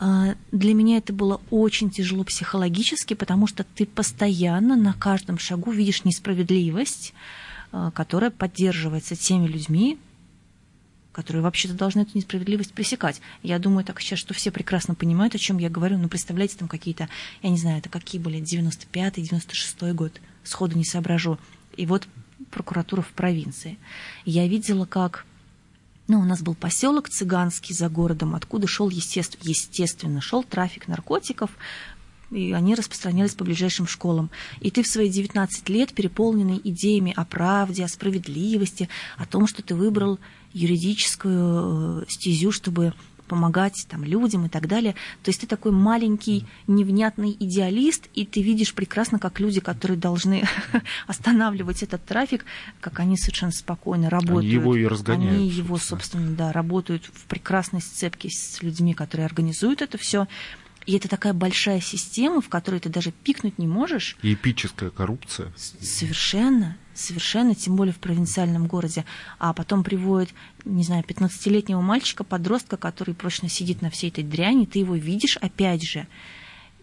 [0.00, 5.70] а, для меня это было очень тяжело психологически, потому что ты постоянно на каждом шагу
[5.70, 7.14] видишь несправедливость,
[7.70, 9.98] а, которая поддерживается теми людьми,
[11.12, 13.20] которые вообще-то должны эту несправедливость пресекать.
[13.42, 15.98] Я думаю так сейчас, что все прекрасно понимают, о чем я говорю.
[15.98, 17.08] Ну, представляете, там какие-то,
[17.42, 21.38] я не знаю, это какие были, 95-й, 96-й год, сходу не соображу.
[21.76, 22.06] И вот
[22.50, 23.78] прокуратура в провинции.
[24.24, 25.26] Я видела, как
[26.08, 31.50] ну, у нас был поселок цыганский за городом, откуда шел, естественно, естественно, шел трафик наркотиков,
[32.32, 34.30] и они распространялись по ближайшим школам.
[34.60, 39.62] И ты в свои 19 лет, переполненный идеями о правде, о справедливости, о том, что
[39.62, 40.18] ты выбрал
[40.52, 42.92] юридическую э, стезю, чтобы
[43.30, 44.94] помогать там, людям и так далее.
[45.22, 50.42] То есть ты такой маленький невнятный идеалист, и ты видишь прекрасно, как люди, которые должны
[51.06, 52.44] останавливать этот трафик,
[52.80, 54.40] как они совершенно спокойно работают.
[54.40, 55.36] Они его и разгоняют.
[55.36, 60.26] Они его, собственно, да, работают в прекрасной сцепке с людьми, которые организуют это все.
[60.86, 64.16] И это такая большая система, в которой ты даже пикнуть не можешь.
[64.22, 65.52] И эпическая коррупция.
[65.56, 69.04] Совершенно, совершенно, тем более в провинциальном городе.
[69.38, 70.34] А потом приводит,
[70.64, 75.36] не знаю, 15-летнего мальчика, подростка, который прочно сидит на всей этой дряни, ты его видишь
[75.38, 76.06] опять же.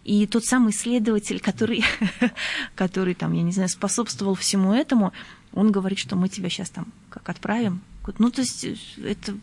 [0.04, 1.84] И тот самый следователь, который,
[2.74, 5.12] который там, я не знаю, способствовал всему этому,
[5.52, 7.80] он говорит, что мы тебя сейчас там как отправим
[8.18, 9.36] ну, то есть э, это,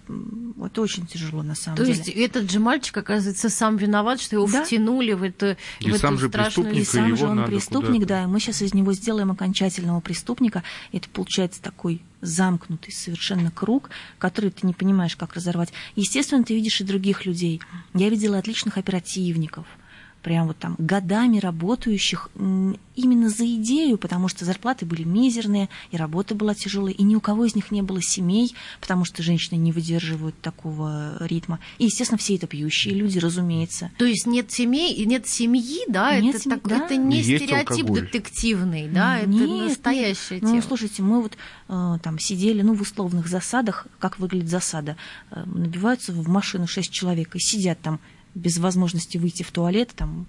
[0.63, 1.97] это очень тяжело на самом то деле.
[1.97, 4.63] То есть этот же мальчик, оказывается, сам виноват, что его да?
[4.63, 6.73] втянули в, это, и в сам эту же страшную...
[6.73, 10.63] И сам же он преступник, да, и мы сейчас из него сделаем окончательного преступника.
[10.91, 15.71] И это получается такой замкнутый совершенно круг, который ты не понимаешь, как разорвать.
[15.95, 17.61] Естественно, ты видишь и других людей.
[17.93, 19.65] Я видела отличных оперативников–
[20.25, 26.33] прям вот там годами работающих именно за идею, потому что зарплаты были мизерные, и работа
[26.33, 29.71] была тяжелая, и ни у кого из них не было семей, потому что женщины не
[29.71, 31.59] выдерживают такого ритма.
[31.77, 33.91] И, естественно, все это пьющие люди, разумеется.
[33.99, 36.19] То есть нет семей, нет семьи, да?
[36.19, 36.85] Нет это, семьи, так, да.
[36.85, 38.01] это не Есть стереотип алкоголь.
[38.01, 39.21] детективный, да?
[39.21, 40.41] Нет, это настоящая нет.
[40.41, 40.55] тема.
[40.55, 44.97] Ну, слушайте, мы вот э, там сидели, ну, в условных засадах, как выглядит засада.
[45.29, 47.99] Э, набиваются в машину шесть человек и сидят там
[48.35, 50.27] без возможности выйти в туалет, там,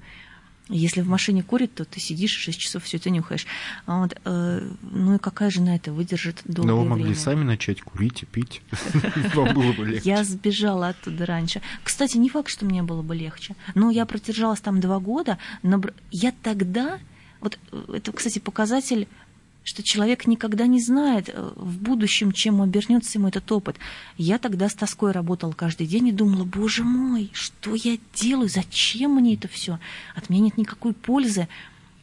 [0.68, 3.46] если в машине курит, то ты сидишь и 6 часов все это нюхаешь.
[3.86, 6.96] А вот, э, ну и какая жена это выдержит долгое Но вы время?
[6.96, 8.62] могли сами начать курить и пить.
[9.34, 10.08] Вам было бы легче.
[10.08, 11.62] Я сбежала оттуда раньше.
[11.84, 13.54] Кстати, не факт, что мне было бы легче.
[13.74, 15.38] Но я продержалась там два года.
[16.10, 16.98] Я тогда...
[17.40, 19.06] Вот э, это, кстати, показатель
[19.66, 23.76] что человек никогда не знает э, в будущем, чем обернется ему этот опыт.
[24.16, 29.16] Я тогда с тоской работала каждый день и думала, боже мой, что я делаю, зачем
[29.16, 29.80] мне это все?
[30.14, 31.48] От меня нет никакой пользы.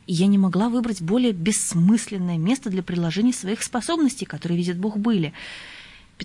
[0.08, 4.98] И я не могла выбрать более бессмысленное место для приложения своих способностей, которые, видит Бог,
[4.98, 5.32] были.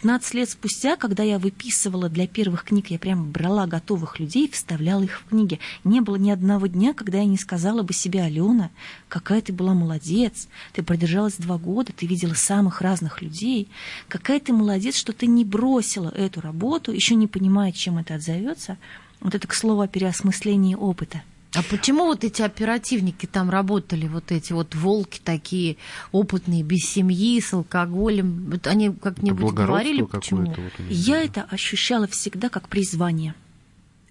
[0.00, 5.02] 15 лет спустя, когда я выписывала для первых книг, я прям брала готовых людей, вставляла
[5.02, 5.58] их в книги.
[5.82, 8.70] Не было ни одного дня, когда я не сказала бы себе, Алена,
[9.08, 13.66] какая ты была молодец, ты продержалась два года, ты видела самых разных людей,
[14.06, 18.78] какая ты молодец, что ты не бросила эту работу, еще не понимая, чем это отзовется.
[19.18, 21.24] Вот это к слову о переосмыслении опыта.
[21.54, 25.76] А почему вот эти оперативники там работали, вот эти вот волки такие
[26.12, 28.50] опытные, без семьи, с алкоголем?
[28.50, 30.46] Вот они как-нибудь говорили, почему?
[30.46, 30.58] Вот
[30.88, 33.34] Я это ощущала всегда как призвание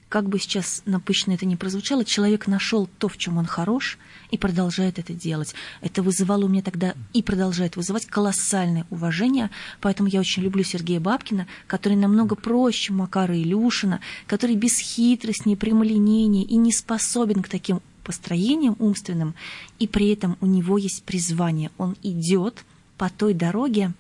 [0.10, 3.98] как бы сейчас напыщенно это ни прозвучало, человек нашел то, в чем он хорош,
[4.32, 5.54] и продолжает это делать.
[5.82, 9.50] Это вызывало у меня тогда и продолжает вызывать колоссальное уважение,
[9.82, 16.56] поэтому я очень люблю Сергея Бабкина, который намного проще Макара Илюшина, который бесхитростнее, прямолинейнее и
[16.56, 19.36] не способен к таким построениям умственным,
[19.80, 21.72] и при этом у него есть призвание.
[21.78, 22.64] Он идет
[22.98, 23.92] по той дороге,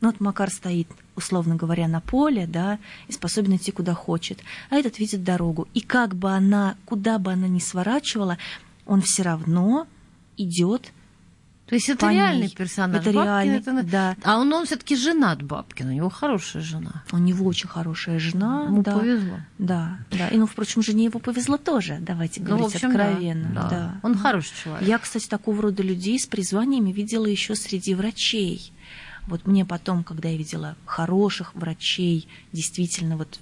[0.00, 0.88] ну вот Макар стоит
[1.20, 4.40] условно говоря, на поле, да, и способен идти куда хочет.
[4.70, 5.68] А этот видит дорогу.
[5.74, 8.38] И как бы она, куда бы она ни сворачивала,
[8.86, 9.86] он все равно
[10.36, 10.92] идет
[11.66, 12.54] то есть это реальный ней.
[12.56, 13.00] персонаж.
[13.00, 13.82] Это Бабкин, реальный, это...
[13.84, 14.16] да.
[14.24, 17.04] А он, он все-таки женат Бабкин, у него хорошая жена.
[17.12, 18.64] У него очень хорошая жена.
[18.64, 18.98] Ему да.
[18.98, 19.36] повезло.
[19.58, 20.26] Да, да.
[20.30, 23.50] И, ну, впрочем, жене его повезло тоже, давайте говорить ну, общем, откровенно.
[23.54, 24.00] Да, да.
[24.02, 24.88] Он хороший человек.
[24.88, 28.72] Я, кстати, такого рода людей с призваниями видела еще среди врачей
[29.30, 33.38] Вот мне потом, когда я видела хороших врачей, действительно вот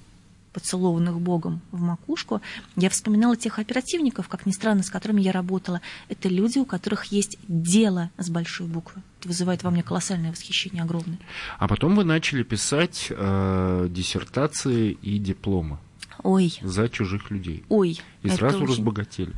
[0.52, 2.42] поцелованных Богом в макушку,
[2.76, 5.80] я вспоминала тех оперативников, как ни странно, с которыми я работала.
[6.08, 9.02] Это люди, у которых есть дело с большой буквы.
[9.20, 11.18] Это вызывает во мне колоссальное восхищение, огромное.
[11.58, 15.78] А потом вы начали писать э, диссертации и дипломы.
[16.22, 16.58] Ой.
[16.60, 17.64] За чужих людей.
[17.70, 17.98] Ой.
[18.22, 18.68] И сразу очень...
[18.68, 19.32] разбогатели.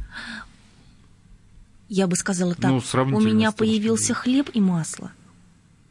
[1.89, 2.71] Я бы сказала так.
[2.71, 2.81] Ну,
[3.17, 5.13] у меня появился хлеб и масло.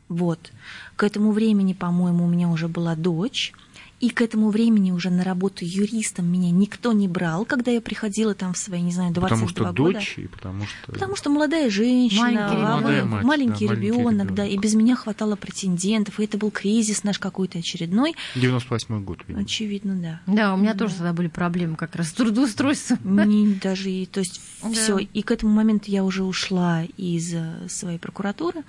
[0.10, 0.52] Вот.
[0.95, 3.54] К этому времени, по-моему, у меня уже была дочь.
[4.00, 8.34] И к этому времени уже на работу юристом меня никто не брал, когда я приходила
[8.34, 10.00] там в свои, не знаю, 22 потому что года.
[10.00, 10.91] Дочь, и потому что...
[10.93, 14.95] Потому что молодая женщина, маленький, молодая мать, маленький да, ребенок, маленький да, и без меня
[14.95, 18.15] хватало претендентов, и это был кризис наш какой-то очередной.
[18.36, 19.43] 98 год, видимо.
[19.43, 20.34] Очевидно, да.
[20.34, 20.80] Да, у меня да.
[20.80, 23.00] тоже тогда были проблемы как раз с трудоустройством.
[23.28, 24.72] Не, даже и, то есть да.
[24.72, 24.98] все.
[25.00, 28.63] И к этому моменту я уже ушла из э, своей прокуратуры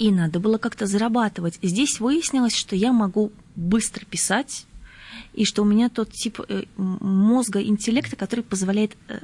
[0.00, 1.58] и надо было как-то зарабатывать.
[1.62, 4.66] Здесь выяснилось, что я могу быстро писать,
[5.34, 9.18] и что у меня тот тип э, мозга, интеллекта, который позволяет э,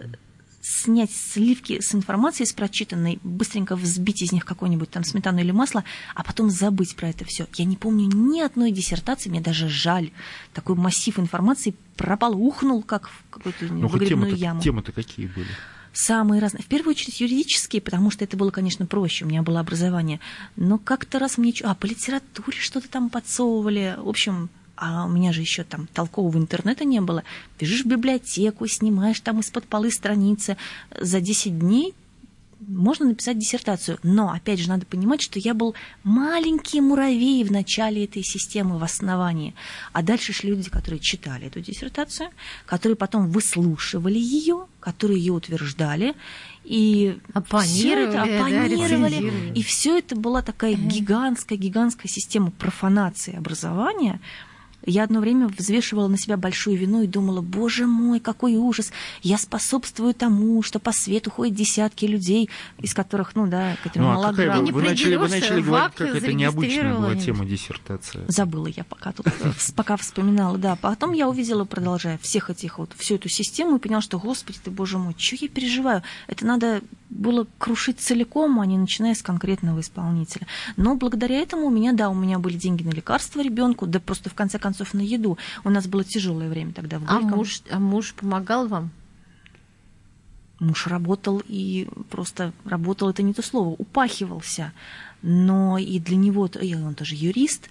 [0.60, 5.82] снять сливки с информацией, с прочитанной, быстренько взбить из них какую-нибудь там сметану или масло,
[6.14, 7.46] а потом забыть про это все.
[7.54, 10.10] Я не помню ни одной диссертации, мне даже жаль.
[10.52, 14.60] Такой массив информации пропал, ухнул, как в какую-то ну, выгребную яму.
[14.60, 15.48] Темы-то какие были?
[15.96, 16.62] Самые разные.
[16.62, 20.20] В первую очередь юридические, потому что это было, конечно, проще, у меня было образование.
[20.56, 21.54] Но как-то раз мне...
[21.62, 23.96] А, по литературе что-то там подсовывали.
[23.98, 27.24] В общем, а у меня же еще там толкового интернета не было.
[27.58, 30.56] Бежишь в библиотеку, снимаешь там из-под полы страницы.
[31.00, 31.94] За 10 дней
[32.60, 38.04] можно написать диссертацию, но, опять же, надо понимать, что я был маленький муравей в начале
[38.04, 39.54] этой системы, в основании.
[39.92, 42.30] А дальше шли люди, которые читали эту диссертацию,
[42.64, 46.14] которые потом выслушивали ее, которые ее утверждали,
[46.64, 49.30] и оппонировали, это, оппонировали.
[49.30, 54.20] да, и все это была такая гигантская, гигантская система профанации образования,
[54.86, 59.38] я одно время взвешивала на себя большую вину и думала, боже мой, какой ужас, я
[59.38, 64.30] способствую тому, что по свету ходят десятки людей, из которых, ну да, которые ну, а
[64.30, 68.24] какая вы, вы, начали, вы начали говорить, как это необычная была тема диссертации.
[68.28, 69.26] Забыла я пока тут,
[69.74, 70.76] пока вспоминала, да.
[70.76, 74.70] Потом я увидела, продолжая, всех этих вот, всю эту систему и поняла, что, господи ты,
[74.70, 76.02] боже мой, что я переживаю?
[76.28, 80.46] Это надо было крушить целиком, а не начиная с конкретного исполнителя.
[80.76, 84.30] Но благодаря этому у меня, да, у меня были деньги на лекарства ребенку, да просто
[84.30, 85.38] в конце концов на еду.
[85.64, 88.90] У нас было тяжелое время тогда в А муж, а муж помогал вам?
[90.58, 94.72] Муж работал и просто работал, это не то слово, упахивался.
[95.22, 96.48] Но и для него,
[96.84, 97.68] он тоже юрист,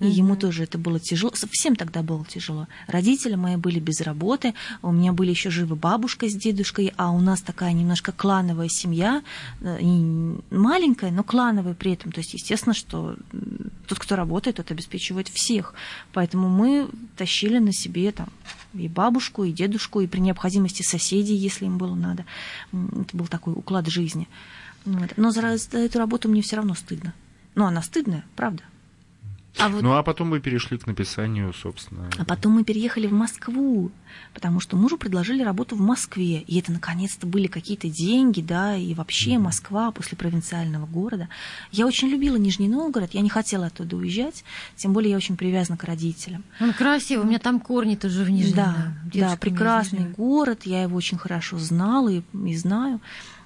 [0.00, 0.10] и mm-hmm.
[0.10, 1.32] ему тоже это было тяжело.
[1.50, 2.68] Всем тогда было тяжело.
[2.86, 7.20] Родители мои были без работы, у меня были еще живы бабушка с дедушкой, а у
[7.20, 9.22] нас такая немножко клановая семья,
[9.60, 9.78] э,
[10.50, 12.12] маленькая, но клановая при этом.
[12.12, 13.16] То есть, естественно, что
[13.86, 15.74] тот, кто работает, тот обеспечивает всех.
[16.12, 18.28] Поэтому мы тащили на себе там
[18.74, 22.24] и бабушку, и дедушку, и при необходимости соседей, если им было надо.
[22.72, 24.28] Это был такой уклад жизни.
[24.84, 27.14] Но за эту работу мне все равно стыдно.
[27.54, 28.62] Но она стыдная, правда.
[29.56, 29.82] А вот...
[29.82, 32.08] Ну, а потом вы перешли к написанию, собственно.
[32.16, 33.90] А потом мы переехали в Москву,
[34.34, 36.42] потому что мужу предложили работу в Москве.
[36.42, 39.38] И это, наконец-то, были какие-то деньги, да, и вообще mm-hmm.
[39.40, 41.28] Москва после провинциального города.
[41.72, 44.44] Я очень любила Нижний Новгород, я не хотела оттуда уезжать,
[44.76, 46.44] тем более я очень привязана к родителям.
[46.60, 48.54] Он красивый, у меня там корни тоже в Нижнем.
[48.54, 53.00] Да, да, прекрасный город, я его очень хорошо знала и, и знаю.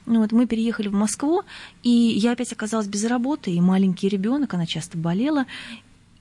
[0.05, 1.43] Ну, вот мы переехали в Москву,
[1.83, 5.47] и я опять оказалась без работы, и маленький ребенок, она часто болела,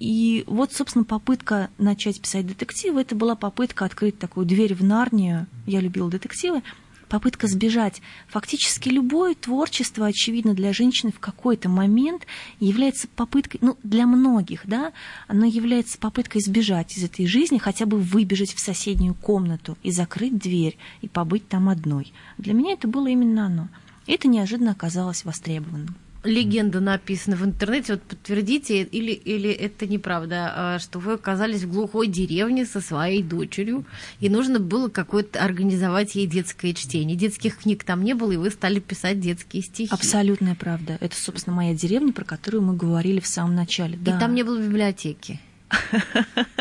[0.01, 5.45] и вот, собственно, попытка начать писать детективы, это была попытка открыть такую дверь в Нарнию.
[5.67, 6.63] Я любила детективы.
[7.07, 8.01] Попытка сбежать.
[8.29, 12.25] Фактически любое творчество, очевидно, для женщины в какой-то момент
[12.59, 14.91] является попыткой, ну, для многих, да,
[15.27, 20.39] оно является попыткой сбежать из этой жизни, хотя бы выбежать в соседнюю комнату и закрыть
[20.39, 22.11] дверь, и побыть там одной.
[22.39, 23.67] Для меня это было именно оно.
[24.07, 30.53] И это неожиданно оказалось востребованным легенда написана в интернете, вот подтвердите, или, или это неправда,
[30.55, 33.85] а, что вы оказались в глухой деревне со своей дочерью,
[34.19, 37.17] и нужно было какое-то организовать ей детское чтение.
[37.17, 39.91] Детских книг там не было, и вы стали писать детские стихи.
[39.91, 40.97] Абсолютная правда.
[41.01, 43.97] Это, собственно, моя деревня, про которую мы говорили в самом начале.
[43.97, 44.15] Да.
[44.15, 45.39] И там не было библиотеки.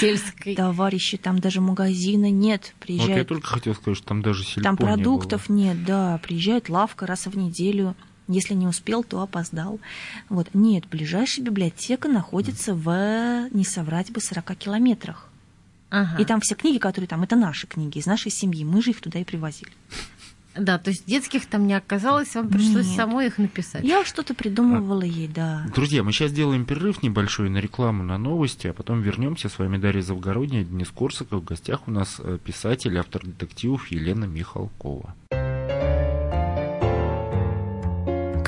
[0.00, 0.54] Сельской.
[0.54, 2.74] Товарищи, там даже магазина нет.
[2.78, 3.10] Приезжает...
[3.10, 6.20] Вот я только хотел сказать, что там даже сельпо Там продуктов не нет, да.
[6.22, 7.96] Приезжает лавка раз в неделю
[8.28, 9.80] если не успел, то опоздал.
[10.28, 10.48] Вот.
[10.54, 15.28] Нет, ближайшая библиотека находится в, не соврать бы, 40 километрах.
[15.90, 16.22] Ага.
[16.22, 18.64] И там все книги, которые там, это наши книги, из нашей семьи.
[18.64, 19.72] Мы же их туда и привозили.
[20.54, 22.96] Да, то есть детских там не оказалось, вам пришлось Нет.
[22.96, 23.84] самой их написать.
[23.84, 25.66] Я что-то придумывала ей, да.
[25.74, 29.48] Друзья, мы сейчас сделаем перерыв небольшой на рекламу, на новости, а потом вернемся.
[29.48, 31.42] С вами Дарья Завгородняя, Денис Корсаков.
[31.42, 35.14] В гостях у нас э, писатель, автор детективов Елена Михалкова.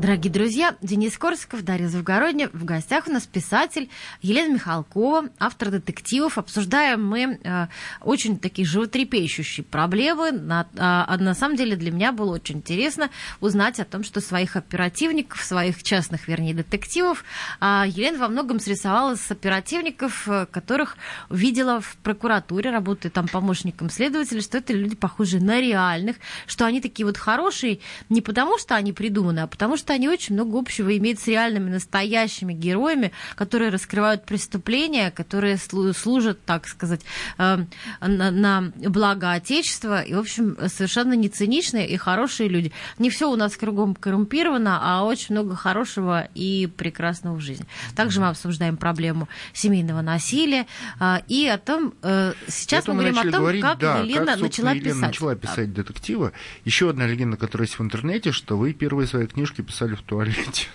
[0.00, 2.48] Дорогие друзья, Денис Корсаков, Дарья Завгородня.
[2.54, 3.90] В гостях у нас писатель
[4.22, 6.38] Елена Михалкова, автор детективов.
[6.38, 7.66] Обсуждаем мы э,
[8.00, 10.32] очень такие животрепещущие проблемы.
[10.32, 14.56] На, а, на самом деле для меня было очень интересно узнать о том, что своих
[14.56, 17.22] оперативников, своих частных, вернее, детективов,
[17.60, 20.96] э, Елена во многом срисовала с оперативников, э, которых
[21.28, 26.80] видела в прокуратуре, работая там помощником следователя, что это люди похожие на реальных, что они
[26.80, 30.96] такие вот хорошие не потому, что они придуманы, а потому что они очень много общего
[30.96, 37.00] имеют с реальными настоящими героями, которые раскрывают преступления, которые слу- служат, так сказать,
[37.38, 37.58] э,
[38.00, 40.02] на, на благо Отечества.
[40.02, 42.72] И, в общем, совершенно не циничные и хорошие люди.
[42.98, 47.66] Не все у нас кругом коррумпировано, а очень много хорошего и прекрасного в жизни.
[47.96, 50.66] Также мы обсуждаем проблему семейного насилия
[51.00, 54.26] э, и о том, э, сейчас Это мы говорим о том, говорить, как да, Елена
[54.26, 55.02] как, начала Елена писать.
[55.02, 56.32] начала писать детективы.
[56.64, 60.66] Еще одна легенда, которая есть в интернете, что вы первые свои книжки писали в туалете.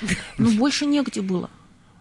[0.36, 1.48] Ну, больше негде было.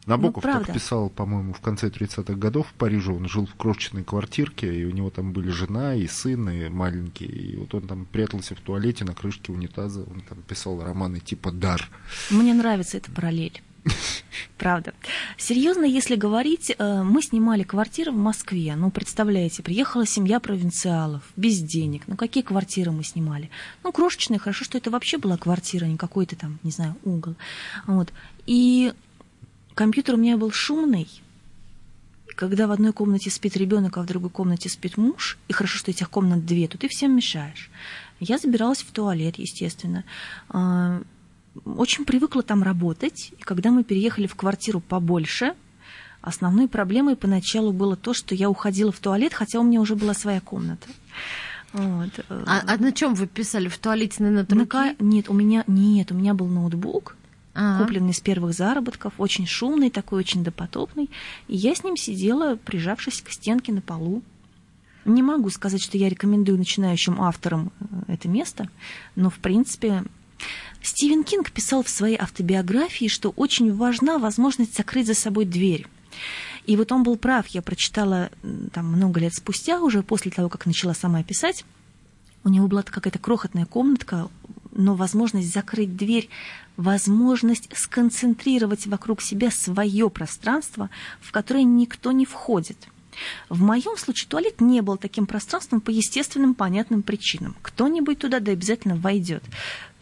[0.06, 3.12] Набоков Ну, так писал, по-моему, в конце 30-х годов в Париже.
[3.12, 7.26] Он жил в крошечной квартирке, и у него там были жена и сын, и маленький.
[7.26, 10.04] И вот он там прятался в туалете на крышке унитаза.
[10.04, 11.90] Он там писал романы типа «Дар».
[12.30, 13.62] Мне нравится эта параллель.
[14.58, 14.94] Правда.
[15.38, 18.76] Серьезно, если говорить, э, мы снимали квартиру в Москве.
[18.76, 22.04] Ну, представляете, приехала семья провинциалов, без денег.
[22.08, 23.50] Ну, какие квартиры мы снимали?
[23.84, 27.36] Ну, крошечные, хорошо, что это вообще была квартира, не какой-то там, не знаю, угол.
[27.86, 28.12] Вот.
[28.46, 28.94] И
[29.74, 31.08] компьютер у меня был шумный.
[32.36, 35.92] Когда в одной комнате спит ребенок, а в другой комнате спит муж, и хорошо, что
[35.92, 37.70] этих комнат две, то ты всем мешаешь.
[38.20, 40.04] Я забиралась в туалет, естественно.
[41.64, 45.54] Очень привыкла там работать, и когда мы переехали в квартиру побольше,
[46.22, 50.14] основной проблемой поначалу было то, что я уходила в туалет, хотя у меня уже была
[50.14, 50.88] своя комната.
[51.72, 52.10] Вот.
[52.30, 53.68] А, а на чем вы писали?
[53.68, 57.16] В туалете на, ка- Нет, у меня нет, у меня был ноутбук,
[57.54, 57.84] Ага.
[57.84, 61.10] купленный с первых заработков, очень шумный, такой очень допотопный.
[61.48, 64.24] И я с ним сидела, прижавшись к стенке на полу.
[65.06, 68.70] Не могу сказать, что я рекомендую начинающим авторам э, это место,
[69.16, 70.04] но, в принципе,
[70.86, 75.88] Стивен Кинг писал в своей автобиографии, что очень важна возможность закрыть за собой дверь.
[76.68, 78.30] И вот он был прав, я прочитала
[78.72, 81.66] там много лет спустя, уже после того, как начала сама писать,
[82.44, 84.30] у него была какая-то крохотная комнатка,
[84.72, 86.30] но возможность закрыть дверь,
[86.78, 92.78] возможность сконцентрировать вокруг себя свое пространство, в которое никто не входит.
[93.50, 97.56] В моем случае туалет не был таким пространством по естественным понятным причинам.
[97.62, 99.44] Кто-нибудь туда да обязательно войдет.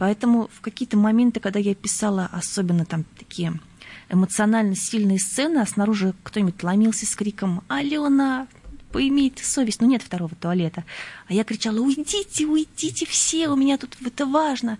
[0.03, 3.57] Поэтому в какие-то моменты, когда я писала особенно там такие
[4.09, 8.47] эмоционально сильные сцены, а снаружи кто-нибудь ломился с криком «Алена,
[8.91, 10.83] поимей ты совесть!» Ну, нет второго туалета.
[11.29, 14.77] А я кричала «Уйдите, уйдите все, у меня тут это важно!»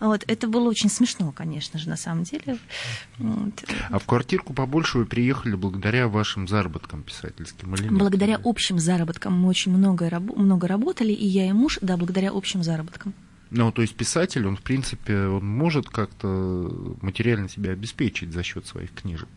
[0.00, 2.56] Вот, это было очень смешно, конечно же, на самом деле.
[3.18, 3.64] Вот.
[3.90, 7.92] А в квартирку побольше вы приехали благодаря вашим заработкам писательским или нет?
[7.92, 12.62] Благодаря общим заработкам мы очень много, много работали, и я, и муж, да, благодаря общим
[12.62, 13.12] заработкам.
[13.54, 16.26] Ну, то есть писатель, он, в принципе, он может как-то
[17.02, 19.28] материально себя обеспечить за счет своих книжек.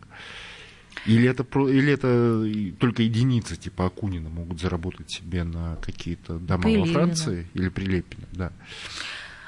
[1.04, 6.62] Или это, или это только единицы, типа Акунина, могут заработать себе на какие-то дома во
[6.62, 6.92] Прилепина.
[6.92, 8.52] Франции или Прилепина, да.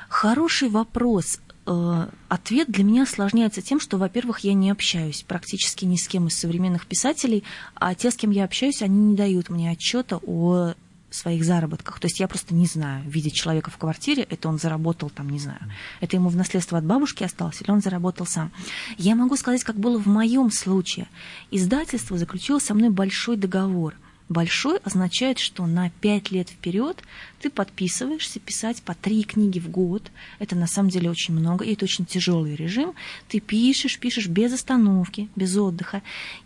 [0.08, 1.40] Хороший вопрос.
[1.66, 6.26] Э, Ответ для меня осложняется тем, что, во-первых, я не общаюсь практически ни с кем
[6.28, 7.42] из современных писателей,
[7.74, 10.74] а те, с кем я общаюсь, они не дают мне отчета о
[11.10, 12.00] своих заработках.
[12.00, 15.38] То есть я просто не знаю, видеть человека в квартире, это он заработал там, не
[15.38, 15.60] знаю,
[16.00, 18.52] это ему в наследство от бабушки осталось, или он заработал сам.
[18.96, 21.08] Я могу сказать, как было в моем случае.
[21.50, 23.94] Издательство заключило со мной большой договор.
[24.28, 27.02] Большой означает, что на пять лет вперед
[27.40, 30.10] ты подписываешься писать по три книги в год.
[30.38, 32.92] Это на самом деле очень много, и это очень тяжелый режим.
[33.28, 36.02] Ты пишешь, пишешь без остановки, без отдыха.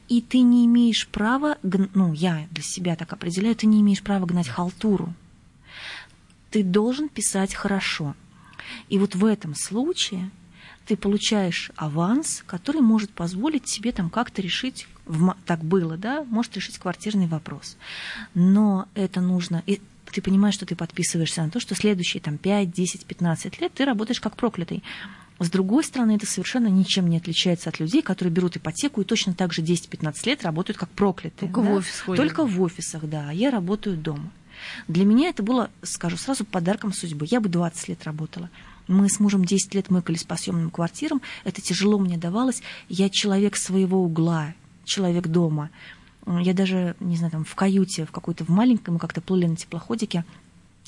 [0.08, 4.26] И ты не имеешь права, ну, я для себя так определяю, ты не имеешь права
[4.26, 5.12] гнать халтуру.
[6.50, 8.14] Ты должен писать хорошо.
[8.90, 10.30] И вот в этом случае
[10.86, 14.86] ты получаешь аванс, который может позволить тебе там как-то решить,
[15.46, 17.76] так было, да, может решить квартирный вопрос.
[18.34, 19.80] Но это нужно, и
[20.12, 23.84] ты понимаешь, что ты подписываешься на то, что следующие там 5, 10, 15 лет ты
[23.84, 24.82] работаешь как проклятый.
[25.38, 29.34] С другой стороны, это совершенно ничем не отличается от людей, которые берут ипотеку и точно
[29.34, 31.50] так же 10-15 лет работают как проклятые.
[31.50, 31.70] Только да?
[31.70, 32.24] в офис ходят.
[32.24, 33.32] Только в офисах, да.
[33.32, 34.30] Я работаю дома.
[34.86, 37.26] Для меня это было, скажу сразу, подарком судьбы.
[37.28, 38.50] Я бы 20 лет работала.
[38.86, 41.22] Мы с мужем 10 лет мыкались по съемным квартирам.
[41.44, 42.62] Это тяжело мне давалось.
[42.88, 45.70] Я человек своего угла, человек дома.
[46.26, 49.56] Я даже, не знаю, там в каюте, в какой-то в маленькой, мы как-то плыли на
[49.56, 50.24] теплоходике,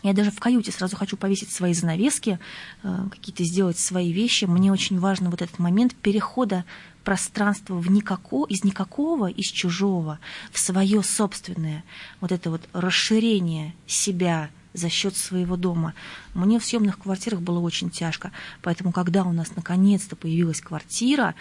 [0.05, 2.39] я даже в каюте сразу хочу повесить свои занавески,
[2.83, 4.45] э, какие-то сделать свои вещи.
[4.45, 6.67] Мне очень важно вот этот момент перехода
[7.05, 10.19] пространства в никако, из никакого, из чужого,
[10.53, 11.85] в свое собственное.
[12.21, 15.95] Вот это вот расширение себя, за счет своего дома.
[16.35, 18.33] Мне в съемных квартирах было очень тяжко.
[18.61, 21.35] Поэтому, когда у нас наконец-то появилась квартира,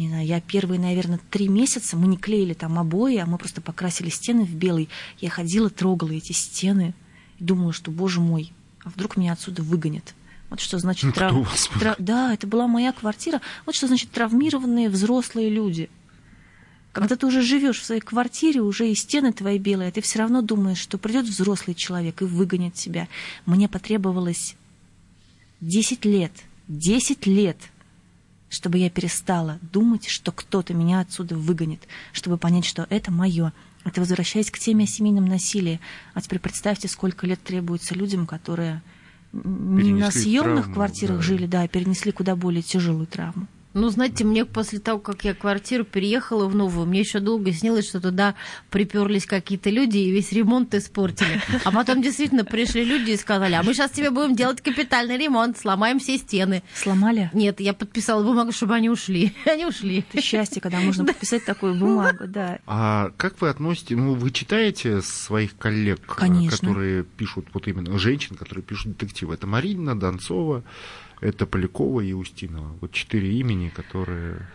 [0.00, 3.60] не знаю, я первые, наверное, три месяца, мы не клеили там обои, а мы просто
[3.60, 4.88] покрасили стены в белый.
[5.18, 6.94] Я ходила, трогала эти стены
[7.38, 8.52] и думала, что, боже мой,
[8.84, 10.14] а вдруг меня отсюда выгонят.
[10.48, 11.04] Вот что значит...
[11.04, 11.68] Ну, трав...
[11.78, 11.96] Трав...
[11.98, 13.40] Да, это была моя квартира.
[13.66, 15.88] Вот что значит травмированные взрослые люди–
[16.92, 20.42] когда ты уже живешь в своей квартире, уже и стены твои белые, ты все равно
[20.42, 23.06] думаешь, что придет взрослый человек и выгонит тебя.
[23.46, 24.56] Мне потребовалось
[25.60, 26.32] 10 лет,
[26.66, 27.58] 10 лет,
[28.50, 33.52] чтобы я перестала думать, что кто-то меня отсюда выгонит, чтобы понять, что это мое.
[33.84, 35.80] Это возвращаясь к теме о семейном насилии.
[36.12, 38.82] А теперь представьте, сколько лет требуется людям, которые
[39.32, 41.22] не на съемных травму, квартирах да.
[41.22, 43.46] жили, да, а перенесли куда более тяжелую травму.
[43.72, 47.88] Ну, знаете, мне после того, как я квартиру переехала в новую, мне еще долго снилось,
[47.88, 48.34] что туда
[48.70, 51.40] приперлись какие-то люди и весь ремонт испортили.
[51.64, 55.56] А потом действительно пришли люди и сказали, а мы сейчас тебе будем делать капитальный ремонт,
[55.56, 56.64] сломаем все стены.
[56.74, 57.30] Сломали?
[57.32, 59.34] Нет, я подписала бумагу, чтобы они ушли.
[59.46, 60.04] Они ушли.
[60.12, 62.58] Это счастье, когда можно подписать такую бумагу, да.
[62.66, 66.68] А как вы относитесь, ну, вы читаете своих коллег, Конечно.
[66.68, 69.34] которые пишут, вот именно женщин, которые пишут детективы?
[69.34, 70.64] Это Марина Донцова,
[71.20, 72.76] это Полякова и Устинова.
[72.80, 74.46] Вот четыре имени, которые...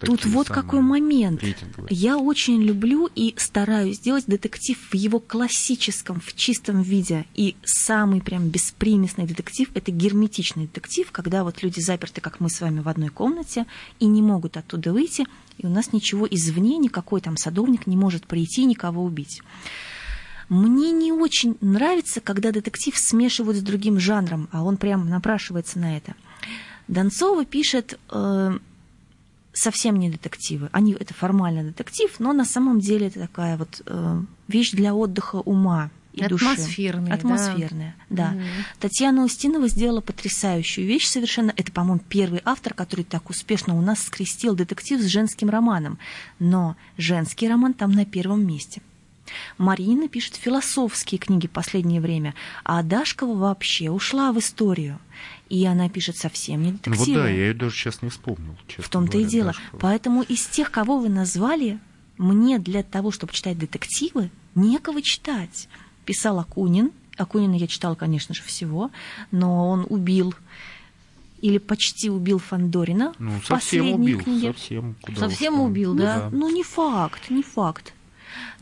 [0.00, 1.42] Тут вот какой момент.
[1.42, 1.88] Рейтинговые.
[1.90, 7.26] Я очень люблю и стараюсь сделать детектив в его классическом, в чистом виде.
[7.34, 12.60] И самый прям беспримесный детектив– это герметичный детектив, когда вот люди заперты, как мы с
[12.60, 13.66] вами, в одной комнате
[14.00, 15.26] и не могут оттуда выйти,
[15.58, 19.42] и у нас ничего извне, никакой там садовник не может прийти и никого убить.
[20.48, 25.96] Мне не очень нравится, когда детектив смешивают с другим жанром, а он прям напрашивается на
[25.96, 26.14] это.
[26.88, 28.58] Донцова пишет э,
[29.52, 30.68] совсем не детективы.
[30.72, 35.36] Они это формально детектив, но на самом деле это такая вот э, вещь для отдыха
[35.36, 37.10] ума и Атмосферная.
[37.10, 37.18] души.
[37.18, 38.30] Атмосферная, да.
[38.30, 38.36] да.
[38.36, 38.44] Угу.
[38.80, 41.52] Татьяна Устинова сделала потрясающую вещь совершенно.
[41.56, 45.98] Это, по-моему, первый автор, который так успешно у нас скрестил детектив с женским романом.
[46.38, 48.80] Но женский роман там на первом месте.
[49.58, 54.98] Марина пишет философские книги в последнее время, а Дашкова вообще ушла в историю.
[55.48, 56.96] И она пишет совсем не детективы.
[56.96, 58.56] Ну вот да, я ее даже сейчас не вспомнил.
[58.78, 59.52] В том-то и дело.
[59.52, 59.80] Дашкова.
[59.80, 61.78] Поэтому из тех, кого вы назвали,
[62.18, 65.68] мне для того, чтобы читать детективы, некого читать.
[66.04, 66.90] Писал Акунин.
[67.16, 68.90] Акунина я читала, конечно же, всего,
[69.30, 70.34] но он убил
[71.40, 74.52] или почти убил Фандорина ну, в совсем последней убил, книге.
[74.52, 76.28] Совсем, совсем убил, да?
[76.32, 77.92] Ну, ну, не факт, не факт.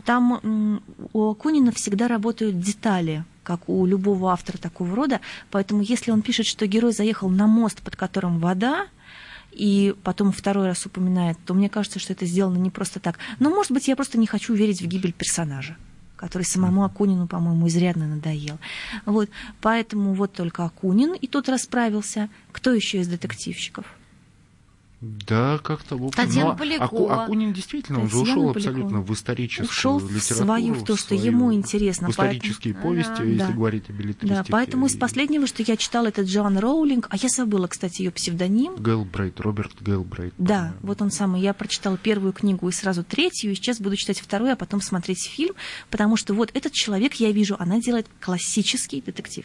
[0.04, 0.80] Там
[1.12, 5.20] у Акунина всегда работают детали, как у любого автора такого рода.
[5.50, 8.86] Поэтому если он пишет, что герой заехал на мост, под которым вода,
[9.52, 13.18] и потом второй раз упоминает, то мне кажется, что это сделано не просто так.
[13.38, 15.76] Но, может быть, я просто не хочу верить в гибель персонажа
[16.16, 18.58] который самому Акунину, по-моему, изрядно надоел.
[19.04, 19.28] Вот,
[19.60, 22.30] поэтому вот только Акунин, и тот расправился.
[22.50, 23.84] Кто еще из детективщиков?
[25.04, 26.24] Да, как-то в общем.
[26.24, 27.24] Татьяна ну, Полякова.
[27.24, 30.20] Акунин действительно, он же ушел абсолютно в историческую ушел литературу.
[30.20, 32.08] в свою, в то, что свою, ему интересно.
[32.08, 32.94] В исторические поэтому...
[32.94, 33.52] повести, а, если да.
[33.52, 34.34] говорить о билетристике.
[34.34, 38.10] Да, поэтому из последнего, что я читала, это Джоан Роулинг, а я забыла, кстати, ее
[38.10, 38.76] псевдоним.
[38.76, 40.34] Гелбрейт, Роберт Гелбрейт.
[40.38, 41.42] Да, вот он самый.
[41.42, 45.26] Я прочитала первую книгу и сразу третью, и сейчас буду читать вторую, а потом смотреть
[45.26, 45.54] фильм,
[45.90, 49.44] потому что вот этот человек, я вижу, она делает классический детектив.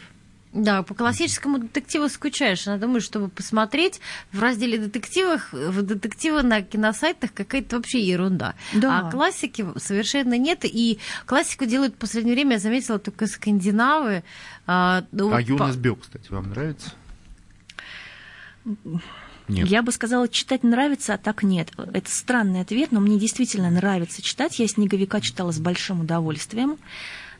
[0.51, 2.65] Да, по классическому детективу скучаешь.
[2.65, 8.55] Надо думаю, чтобы посмотреть в разделе детективов, в детективы на киносайтах какая-то вообще ерунда.
[8.73, 8.99] Да.
[8.99, 10.61] А классики совершенно нет.
[10.63, 10.97] И
[11.27, 14.23] классику делают в последнее время, я заметила, только скандинавы.
[14.65, 15.81] А, ну, а Юнас по...
[15.81, 16.93] Бё, кстати, вам нравится?
[19.47, 19.67] Нет.
[19.67, 21.71] Я бы сказала, читать нравится, а так нет.
[21.77, 24.59] Это странный ответ, но мне действительно нравится читать.
[24.59, 26.77] Я «Снеговика» читала с большим удовольствием.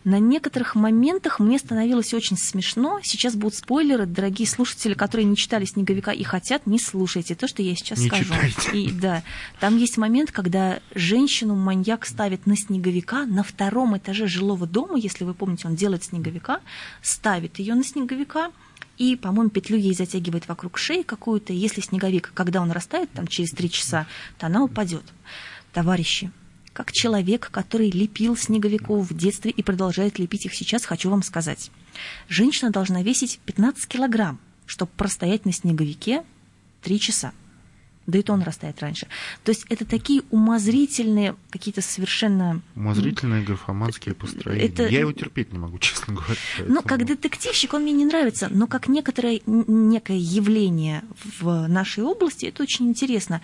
[0.05, 2.99] На некоторых моментах мне становилось очень смешно.
[3.03, 7.61] Сейчас будут спойлеры, дорогие слушатели, которые не читали «Снеговика» и хотят, не слушайте то, что
[7.61, 8.33] я сейчас не скажу.
[8.33, 8.77] Читайте.
[8.79, 9.23] И, да,
[9.59, 15.25] там есть момент, когда женщину маньяк ставит на снеговика на втором этаже жилого дома, если
[15.25, 16.61] вы помните, он делает снеговика,
[17.01, 18.51] ставит ее на снеговика,
[18.97, 21.53] и, по-моему, петлю ей затягивает вокруг шеи какую-то.
[21.53, 25.03] Если снеговик, когда он растает, там через три часа, то она упадет.
[25.73, 26.31] Товарищи,
[26.79, 31.71] как человек, который лепил снеговиков в детстве и продолжает лепить их сейчас, хочу вам сказать.
[32.29, 36.23] Женщина должна весить 15 килограмм, чтобы простоять на снеговике
[36.83, 37.33] 3 часа
[38.09, 39.07] да и то он растает раньше.
[39.43, 42.61] То есть это такие умозрительные, какие-то совершенно...
[42.75, 44.65] Умозрительные графоманские построения.
[44.65, 44.87] Это...
[44.87, 46.35] Я его терпеть не могу, честно говоря.
[46.57, 46.75] Поэтому...
[46.75, 51.03] Ну, как детективщик он мне не нравится, но как некоторое некое явление
[51.39, 53.41] в нашей области, это очень интересно.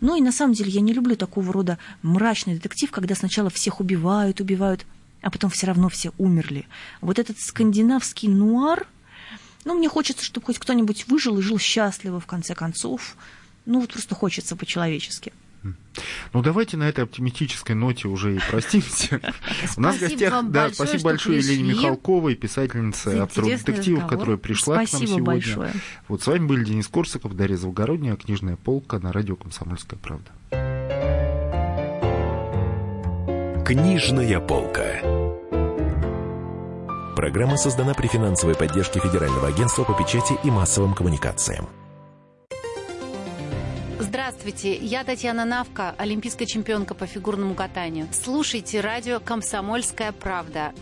[0.00, 3.80] Ну и на самом деле я не люблю такого рода мрачный детектив, когда сначала всех
[3.80, 4.86] убивают, убивают,
[5.22, 6.66] а потом все равно все умерли.
[7.00, 8.86] Вот этот скандинавский нуар,
[9.64, 13.16] ну, мне хочется, чтобы хоть кто-нибудь выжил и жил счастливо, в конце концов
[13.66, 15.32] ну вот просто хочется по-человечески.
[16.32, 19.20] Ну, давайте на этой оптимистической ноте уже и простимся.
[19.76, 24.92] У нас в гостях, да, спасибо большое Елене Михалковой, писательнице, автору детективов, которая пришла к
[24.92, 25.72] нам сегодня.
[26.08, 30.30] Вот с вами были Денис Корсаков, Дарья Завгородняя, книжная полка на радио «Комсомольская правда».
[33.64, 35.00] Книжная полка.
[37.16, 41.66] Программа создана при финансовой поддержке Федерального агентства по печати и массовым коммуникациям.
[43.98, 48.06] Здравствуйте, я Татьяна Навка, олимпийская чемпионка по фигурному катанию.
[48.12, 50.74] Слушайте радио «Комсомольская правда».